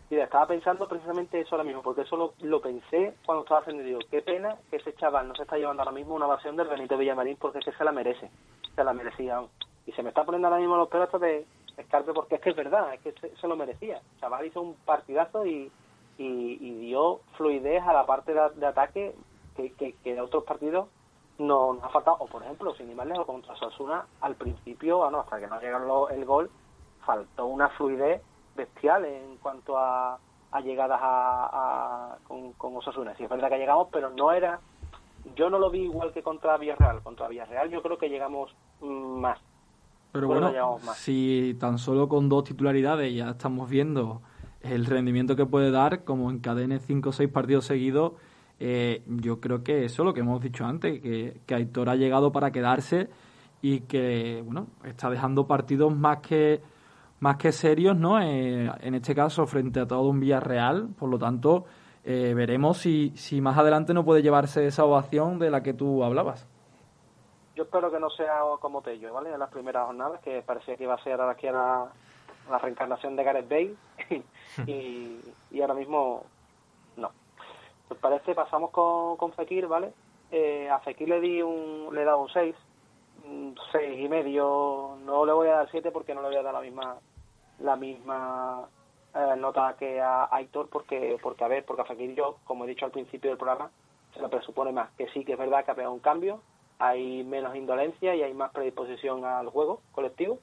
[0.10, 3.84] Mira, estaba pensando precisamente eso ahora mismo, porque eso lo, pensé cuando estaba haciendo.
[3.84, 6.68] Digo, qué pena que ese chaval no se está llevando ahora mismo una versión del
[6.68, 8.30] Benito Villamarín, porque es que se la merece,
[8.76, 9.42] se la merecía.
[9.86, 11.46] Y se me está poniendo ahora mismo los pelos de
[11.78, 13.98] Escarpe, porque es que es verdad, es que se, lo merecía.
[14.00, 15.72] El chaval hizo un partidazo y,
[16.18, 19.16] y, dio fluidez a la parte de, ataque
[19.56, 20.90] que, que, de otros partidos
[21.42, 22.18] no nos ha faltado.
[22.20, 25.60] O, por ejemplo, sin ir más lejos, contra Sasuna, al principio, ah, hasta que no
[25.60, 26.50] llegó el gol,
[27.06, 28.22] faltó una fluidez
[28.56, 30.20] bestial en cuanto a,
[30.64, 33.16] llegadas a, con, con, Osasuna.
[33.16, 34.60] Sí, es verdad que llegamos, pero no era.
[35.36, 37.02] Yo no lo vi igual que contra Villarreal.
[37.04, 39.40] Contra Villarreal yo creo que llegamos más.
[40.12, 40.52] Pero bueno,
[40.96, 44.22] si tan solo con dos titularidades ya estamos viendo
[44.60, 48.14] el rendimiento que puede dar, como encadene cinco o seis partidos seguidos,
[48.64, 51.96] eh, yo creo que eso es lo que hemos dicho antes, que, que Aitor ha
[51.96, 53.10] llegado para quedarse
[53.60, 56.62] y que, bueno, está dejando partidos más que
[57.22, 58.22] más que serios, ¿no?
[58.22, 61.66] Eh, en este caso, frente a todo un Villarreal, por lo tanto,
[62.04, 66.04] eh, veremos si, si más adelante no puede llevarse esa ovación de la que tú
[66.04, 66.48] hablabas.
[67.56, 69.34] Yo espero que no sea como Tello, ¿vale?
[69.34, 71.92] En las primeras jornadas, que parecía que iba a ser ahora aquí la,
[72.48, 73.76] la reencarnación de Gareth Bale,
[74.68, 76.26] y, y ahora mismo.
[77.92, 79.92] Pues parece, pasamos con, con Fekir, ¿vale?
[80.32, 82.56] Eh, a Fekir le di un, le he dado un 6,
[83.26, 86.42] un 6 y medio, no le voy a dar 7 porque no le voy a
[86.42, 86.96] dar la misma
[87.60, 88.66] la misma
[89.14, 92.68] eh, nota que a Aitor porque, porque a ver, porque a Fekir yo, como he
[92.70, 93.70] dicho al principio del programa,
[94.14, 96.40] se lo presupone más, que sí que es verdad que ha pegado un cambio,
[96.80, 100.40] hay menos indolencia y hay más predisposición al juego colectivo,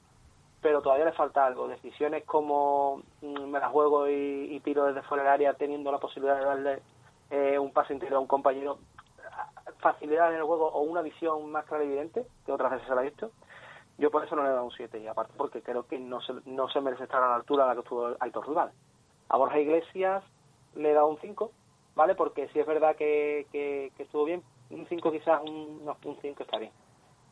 [0.61, 5.01] pero todavía le falta algo, decisiones como mm, me la juego y, y tiro desde
[5.01, 6.81] fuera del área teniendo la posibilidad de darle
[7.29, 8.79] eh, un pase interior a un compañero,
[9.79, 12.95] facilidad en el juego o una visión más clara y evidente, que otras veces se
[12.95, 13.31] la ha visto,
[13.97, 16.21] yo por eso no le he dado un 7, y aparte porque creo que no
[16.21, 18.71] se, no se merece estar a la altura de la que estuvo Aitor Rival.
[19.27, 20.23] A Borja Iglesias
[20.75, 21.51] le he dado un 5,
[21.95, 22.15] ¿vale?
[22.15, 26.43] Porque si es verdad que, que, estuvo bien, un 5 quizás, un, no, un 5
[26.43, 26.71] está bien.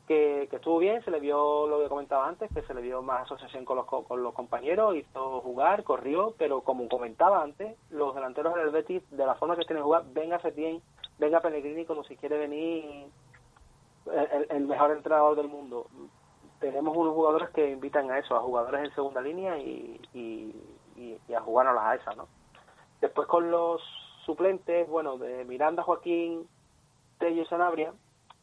[0.07, 3.23] Que, estuvo bien, se le vio lo que comentaba antes, que se le vio más
[3.23, 8.55] asociación con los, con los compañeros, hizo jugar, corrió, pero como comentaba antes, los delanteros
[8.55, 10.81] del Betis, de la forma que tienen jugar, venga Setién,
[11.19, 13.07] venga Pellegrini como si quiere venir
[14.49, 15.87] el, mejor entrenador del mundo.
[16.59, 20.55] Tenemos unos jugadores que invitan a eso, a jugadores en segunda línea y, y,
[20.95, 22.27] y, a jugarnos a esa, ¿no?
[23.01, 23.81] Después con los
[24.25, 26.47] suplentes, bueno, de Miranda, Joaquín,
[27.19, 27.93] Tello y Sanabria,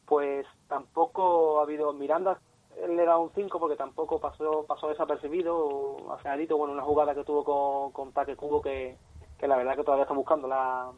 [0.06, 2.41] pues tampoco ha habido Miranda
[2.89, 7.45] le da un 5 porque tampoco pasó pasó desapercibido aceleradito bueno una jugada que tuvo
[7.45, 8.97] con, con Taque Cubo que,
[9.39, 10.91] que la verdad que todavía está buscando la,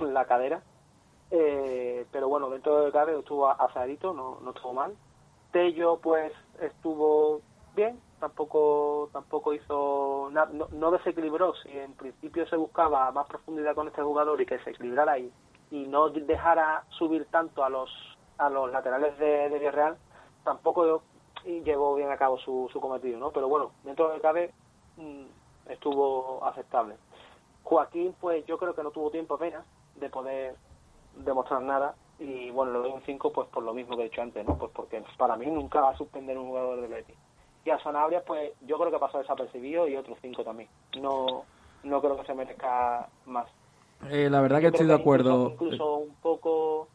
[0.00, 0.62] la cadera.
[1.32, 4.94] Eh, pero bueno dentro del cabe estuvo aceleradito no, no estuvo mal.
[5.50, 7.40] Tello pues estuvo
[7.74, 11.52] bien tampoco tampoco hizo no, no, desequilibró.
[11.64, 15.32] Si en principio se buscaba más profundidad con este jugador y que se equilibrara ahí
[15.72, 17.90] y no dejara subir tanto a los
[18.38, 19.96] a los laterales de, de Villarreal,
[20.44, 21.02] tampoco
[21.44, 23.30] llevó bien a cabo su, su cometido, ¿no?
[23.30, 24.52] Pero bueno, dentro de cabe
[24.96, 26.96] mm, estuvo aceptable.
[27.62, 29.64] Joaquín, pues yo creo que no tuvo tiempo apenas
[29.96, 30.56] de poder
[31.16, 34.22] demostrar nada y bueno, le doy un 5 pues por lo mismo que he dicho
[34.22, 34.56] antes, ¿no?
[34.56, 37.16] Pues porque para mí nunca va a suspender un jugador de Betis.
[37.64, 40.68] Y a Sanabria, pues yo creo que pasó desapercibido y otro 5 también.
[41.00, 41.44] No,
[41.82, 43.48] no creo que se merezca más.
[44.10, 45.50] Eh, la verdad que estoy de acuerdo.
[45.50, 46.88] incluso un poco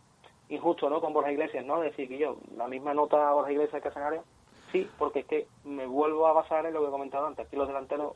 [0.52, 1.02] injusto, ¿no?
[1.02, 1.80] Con Borja Iglesias, ¿no?
[1.80, 4.24] Decir que yo, la misma nota a Borja Iglesias que a Sanario,
[4.72, 7.48] sí, porque es que me vuelvo a basar en lo que he comentado antes.
[7.48, 8.14] Aquí los delanteros,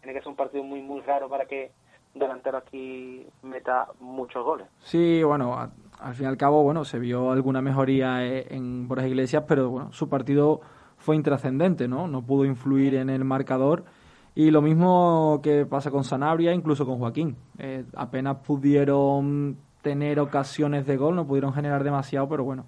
[0.00, 1.72] tiene que ser un partido muy, muy raro para que
[2.14, 4.68] delantero aquí meta muchos goles.
[4.78, 5.56] Sí, bueno,
[5.98, 9.68] al fin y al cabo, bueno, se vio alguna mejoría eh, en Borja Iglesias, pero
[9.70, 10.60] bueno, su partido
[10.96, 12.06] fue intrascendente, ¿no?
[12.06, 13.84] No pudo influir en el marcador.
[14.36, 17.36] Y lo mismo que pasa con Sanabria, incluso con Joaquín.
[17.58, 22.64] Eh, apenas pudieron tener ocasiones de gol, no pudieron generar demasiado, pero bueno.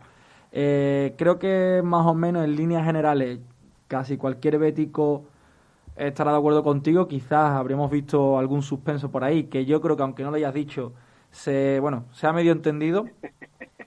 [0.52, 3.40] Eh, creo que más o menos en líneas generales
[3.88, 5.24] casi cualquier bético
[5.96, 7.08] estará de acuerdo contigo.
[7.08, 10.54] Quizás habríamos visto algún suspenso por ahí, que yo creo que aunque no lo hayas
[10.54, 10.92] dicho,
[11.30, 13.06] se, bueno, se ha medio entendido.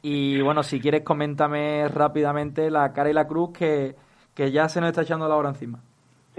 [0.01, 3.95] Y bueno, si quieres, coméntame rápidamente la cara y la cruz que,
[4.33, 5.81] que ya se nos está echando la hora encima.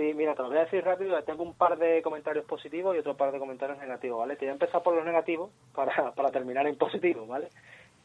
[0.00, 1.22] Sí, mira, te lo voy a decir rápido.
[1.24, 4.34] Tengo un par de comentarios positivos y otro par de comentarios negativos, ¿vale?
[4.36, 7.48] Te voy a empezar por los negativos para, para terminar en positivo, ¿vale?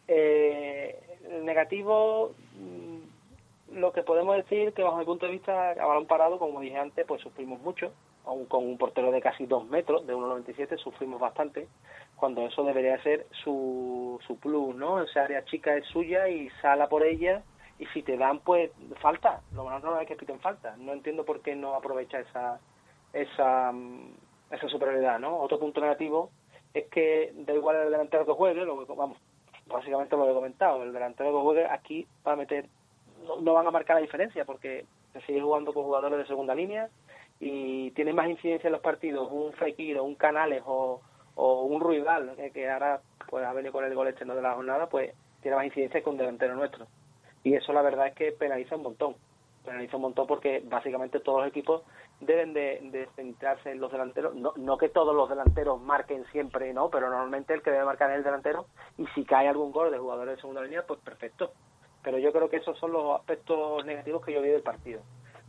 [0.06, 1.00] Eh,
[1.44, 6.38] negativo, mm, lo que podemos decir que bajo mi punto de vista, a balón parado,
[6.38, 7.94] como dije antes, pues sufrimos mucho.
[8.26, 11.70] Aún con un portero de casi dos metros, de 1,97, sufrimos bastante,
[12.18, 15.02] cuando eso debería ser su, su plus, ¿no?
[15.02, 17.42] Esa área chica es suya y sala por ella
[17.78, 18.72] y si te dan pues
[19.02, 19.42] falta.
[19.54, 20.76] Lo más normal es que piten falta.
[20.78, 22.60] No entiendo por qué no aprovecha esa
[23.14, 24.14] esa mm,
[24.52, 26.30] esa superioridad no otro punto negativo
[26.74, 29.18] es que da igual el delantero que juegue lo vamos
[29.68, 30.84] básicamente lo he comentado.
[30.84, 32.68] El delantero que juegue aquí va a meter
[33.42, 36.90] no, van a marcar la diferencia porque se sigue jugando con jugadores de segunda línea
[37.40, 41.02] y tiene más incidencia en los partidos un Fekir o un Canales o,
[41.36, 44.88] o un Ruibal que ahora pues ha venido con el gol externo de la jornada
[44.88, 46.88] pues tiene más incidencia que un delantero nuestro
[47.46, 49.16] y eso la verdad es que penaliza un montón.
[49.64, 51.84] Penaliza un montón porque básicamente todos los equipos
[52.20, 54.34] deben de, centrarse en los delanteros.
[54.34, 58.10] No, no que todos los delanteros marquen siempre, no, pero normalmente el que debe marcar
[58.10, 58.66] es el delantero
[58.98, 61.52] y si cae algún gol de jugadores de segunda línea, pues perfecto.
[62.02, 65.02] Pero yo creo que esos son los aspectos negativos que yo vi del partido.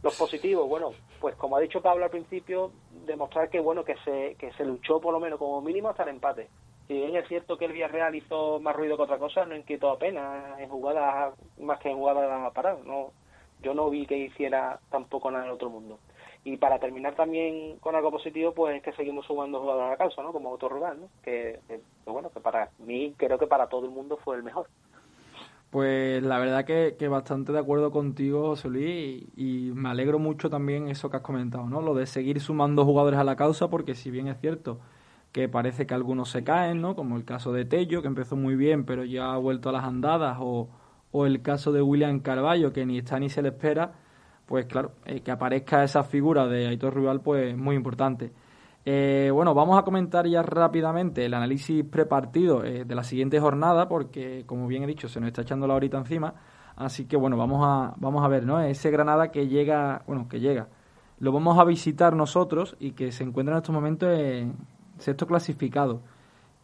[0.03, 2.73] Los positivos, bueno, pues como ha dicho Pablo al principio,
[3.07, 6.11] demostrar que bueno que se que se luchó por lo menos como mínimo hasta el
[6.11, 6.51] empate
[6.87, 9.91] si bien es cierto que el Villarreal hizo más ruido que otra cosa, no inquietó
[9.91, 12.85] apenas en jugadas, más que en jugadas paradas.
[12.85, 13.13] No,
[13.63, 15.99] yo no vi que hiciera tampoco nada en otro mundo.
[16.45, 19.97] Y para terminar también con algo positivo, pues es que seguimos sumando jugadores a la
[19.97, 20.33] causa, ¿no?
[20.33, 21.09] Como Otto Rugal, ¿no?
[21.25, 21.59] Que,
[22.05, 24.69] bueno, que para mí, creo que para todo el mundo fue el mejor.
[25.71, 30.21] Pues la verdad que, que bastante de acuerdo contigo, José Luis, y, y, me alegro
[30.21, 31.81] mucho también eso que has comentado, ¿no?
[31.81, 34.79] Lo de seguir sumando jugadores a la causa, porque si bien es cierto,
[35.37, 36.97] que parece que algunos se caen, ¿no?
[36.97, 39.85] Como el caso de Tello, que empezó muy bien, pero ya ha vuelto a las
[39.85, 40.71] andadas, o,
[41.27, 43.93] el caso de William Carballo, que ni está ni se le espera,
[44.47, 48.33] pues claro, eh, que aparezca esa figura de Aitor Rival, pues muy importante.
[48.87, 53.89] Eh, bueno, vamos a comentar ya rápidamente el análisis prepartido eh, de la siguiente jornada,
[53.89, 56.33] porque como bien he dicho, se nos está echando la horita encima.
[56.77, 58.59] Así que bueno, vamos a, vamos a ver, ¿no?
[58.63, 60.69] Ese Granada que llega, bueno, que llega.
[61.19, 64.55] Lo vamos a visitar nosotros y que se encuentra en estos momentos en,
[64.99, 66.01] sexto clasificado,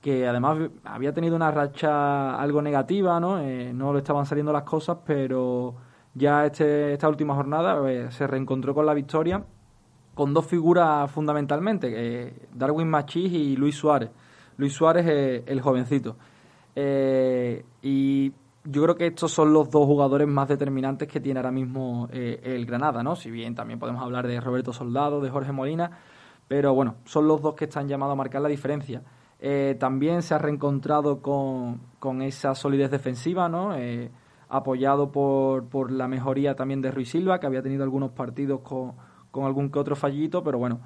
[0.00, 3.38] que además había tenido una racha algo negativa, ¿no?
[3.38, 5.74] Eh, no le estaban saliendo las cosas, pero
[6.14, 9.44] ya este, esta última jornada eh, se reencontró con la victoria
[10.14, 14.10] con dos figuras fundamentalmente, eh, Darwin Machís y Luis Suárez.
[14.58, 16.16] Luis Suárez es el jovencito.
[17.82, 18.32] y
[18.64, 22.40] yo creo que estos son los dos jugadores más determinantes que tiene ahora mismo eh,
[22.44, 23.16] el Granada, ¿no?
[23.16, 25.98] Si bien también podemos hablar de Roberto Soldado, de Jorge Molina,
[26.48, 29.02] pero bueno, son los dos que están llamados a marcar la diferencia.
[29.40, 33.74] Eh, también se ha reencontrado con, con esa solidez defensiva, ¿no?
[33.74, 34.10] Eh,
[34.48, 38.92] apoyado por, por la mejoría también de Ruiz Silva, que había tenido algunos partidos con,
[39.30, 40.80] con algún que otro fallito, pero bueno,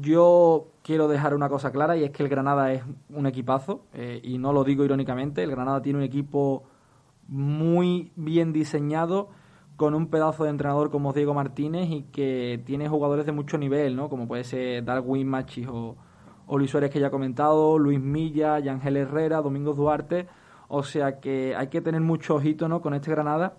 [0.00, 4.20] yo quiero dejar una cosa clara y es que el Granada es un equipazo eh,
[4.22, 6.64] y no lo digo irónicamente, el Granada tiene un equipo
[7.28, 9.30] muy bien diseñado
[9.76, 13.96] con un pedazo de entrenador como Diego Martínez y que tiene jugadores de mucho nivel,
[13.96, 14.08] ¿no?
[14.08, 15.96] Como puede ser Darwin Machis o,
[16.48, 20.28] Luis Suárez que ya he comentado, Luis Milla, Yangel Herrera, Domingo Duarte,
[20.68, 22.80] o sea que hay que tener mucho ojito, ¿no?
[22.82, 23.54] Con este Granada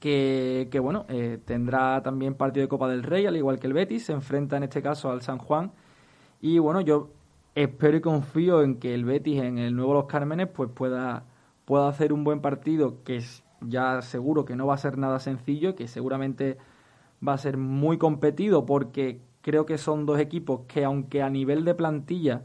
[0.00, 4.04] que, bueno, eh, tendrá también partido de Copa del Rey, al igual que el Betis,
[4.04, 5.72] se enfrenta en este caso al San Juan.
[6.42, 7.08] Y bueno, yo
[7.54, 11.24] espero y confío en que el Betis en el nuevo Los Cármenes pues pueda,
[11.64, 15.18] pueda hacer un buen partido, que es ya seguro que no va a ser nada
[15.18, 16.58] sencillo, que seguramente
[17.26, 21.64] va a ser muy competido, porque creo que son dos equipos que aunque a nivel
[21.64, 22.42] de plantilla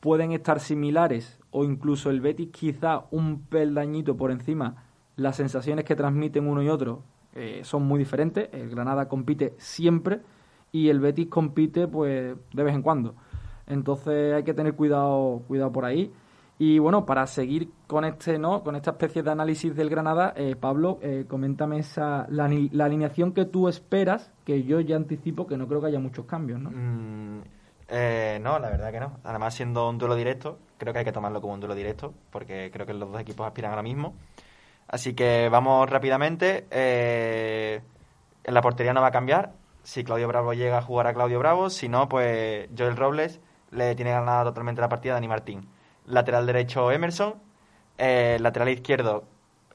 [0.00, 4.84] pueden estar similares, o incluso el Betis quizá un peldañito por encima,
[5.16, 7.02] las sensaciones que transmiten uno y otro
[7.34, 8.48] eh, son muy diferentes.
[8.52, 10.20] El Granada compite siempre
[10.72, 13.14] y el Betis compite pues de vez en cuando.
[13.66, 16.12] Entonces hay que tener cuidado, cuidado por ahí.
[16.64, 18.62] Y bueno, para seguir con este, ¿no?
[18.62, 23.46] Con esta especie de análisis del Granada, eh, Pablo, eh, coméntame esa, la, alineación que
[23.46, 26.70] tú esperas, que yo ya anticipo que no creo que haya muchos cambios, ¿no?
[26.70, 27.42] Mm,
[28.42, 29.18] no, la verdad que no.
[29.24, 32.70] Además, siendo un duelo directo, creo que hay que tomarlo como un duelo directo, porque
[32.72, 34.14] creo que los dos equipos aspiran ahora mismo.
[34.86, 36.68] Así que vamos rápidamente.
[36.70, 37.80] Eh,
[38.44, 39.50] en la portería no va a cambiar.
[39.82, 41.70] Si Claudio Bravo llega, a jugar a Claudio Bravo.
[41.70, 43.40] Si no, pues Joel Robles
[43.72, 45.71] le tiene ganada totalmente la partida a Dani Martín.
[46.06, 47.34] Lateral derecho Emerson.
[47.98, 49.24] Eh, lateral izquierdo,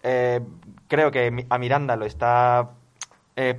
[0.03, 0.41] eh,
[0.87, 2.71] creo que a Miranda lo está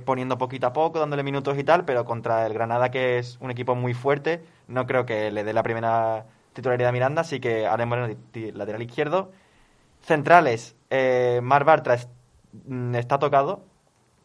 [0.05, 3.49] poniendo poquito a poco, dándole minutos y tal, pero contra el Granada, que es un
[3.49, 7.65] equipo muy fuerte, no creo que le dé la primera titularidad a Miranda, así que
[7.65, 9.31] haremos lateral izquierdo.
[10.01, 11.97] Centrales, eh, Mar Bartra
[12.65, 13.63] mm, está tocado,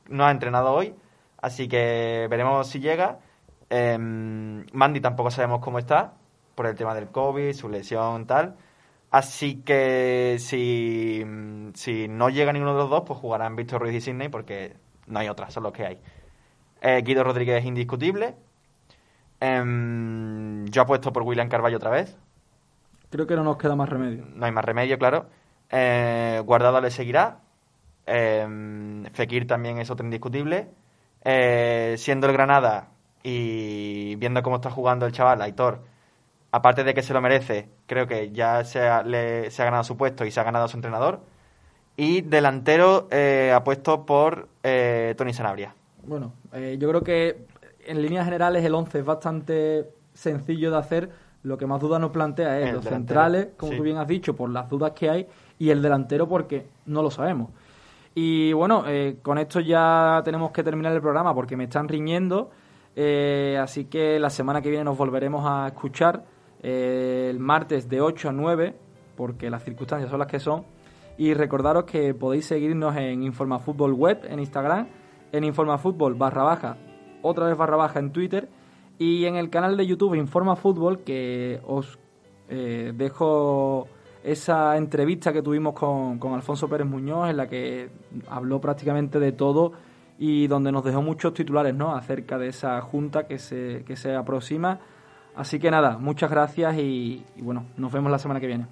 [0.09, 0.95] no ha entrenado hoy,
[1.41, 3.19] así que veremos si llega.
[3.71, 6.15] Eh, Mandy tampoco sabemos cómo está,
[6.55, 8.57] por el tema del COVID, su lesión, tal.
[9.11, 11.25] Así que si,
[11.75, 14.77] si no llega ninguno de los dos, pues jugarán Víctor Ruiz y Sidney porque
[15.07, 15.99] no hay otra, son los que hay.
[16.81, 18.35] Eh, Guido Rodríguez es indiscutible.
[19.41, 22.17] Em, yo apuesto por William Carballo otra vez.
[23.11, 24.25] Creo que no nos queda más remedio.
[24.35, 25.27] No hay más remedio, claro.
[25.71, 27.41] Eh, Guardado le seguirá.
[28.07, 30.69] Eh, Fekir también es otro indiscutible.
[31.25, 32.89] Eh, siendo el Granada
[33.23, 35.83] y viendo cómo está jugando el chaval, Aitor,
[36.55, 39.97] aparte de que se lo merece, creo que ya se ha, se ha ganado su
[39.97, 41.21] puesto y se ha ganado su entrenador.
[41.97, 45.75] Y delantero eh, apuesto por eh, Tony Sanabria.
[46.05, 46.33] Bueno,
[46.79, 47.47] yo creo que
[47.85, 51.11] en líneas generales el 11 es bastante sencillo de hacer.
[51.43, 54.49] Lo que más dudas nos plantea es los centrales, como tú bien has dicho, por
[54.49, 55.27] las dudas que hay,
[55.59, 57.51] y el delantero porque no lo sabemos.
[58.15, 62.51] Y bueno, eh, con esto ya tenemos que terminar el programa porque me están riñendo.
[62.95, 66.23] Eh, así que la semana que viene nos volveremos a escuchar
[66.65, 68.75] eh, el martes de 8 a 9,
[69.17, 70.65] porque las circunstancias son las que son.
[71.17, 74.89] Y recordaros que podéis seguirnos en Informa Fútbol Web en Instagram,
[75.31, 76.77] en Informa Fútbol barra baja,
[77.23, 78.49] otra vez barra baja en Twitter
[78.99, 81.99] y en el canal de YouTube Informa Fútbol que os
[82.49, 83.89] dejo
[84.25, 87.91] esa entrevista que tuvimos con, con Alfonso Pérez Muñoz, en la que
[88.29, 89.73] habló prácticamente de todo
[90.19, 91.95] y donde nos dejó muchos titulares ¿no?
[91.95, 94.81] acerca de esa junta que se, que se aproxima.
[95.35, 98.67] Así que nada, muchas gracias y, bueno, nos vemos la semana que viene.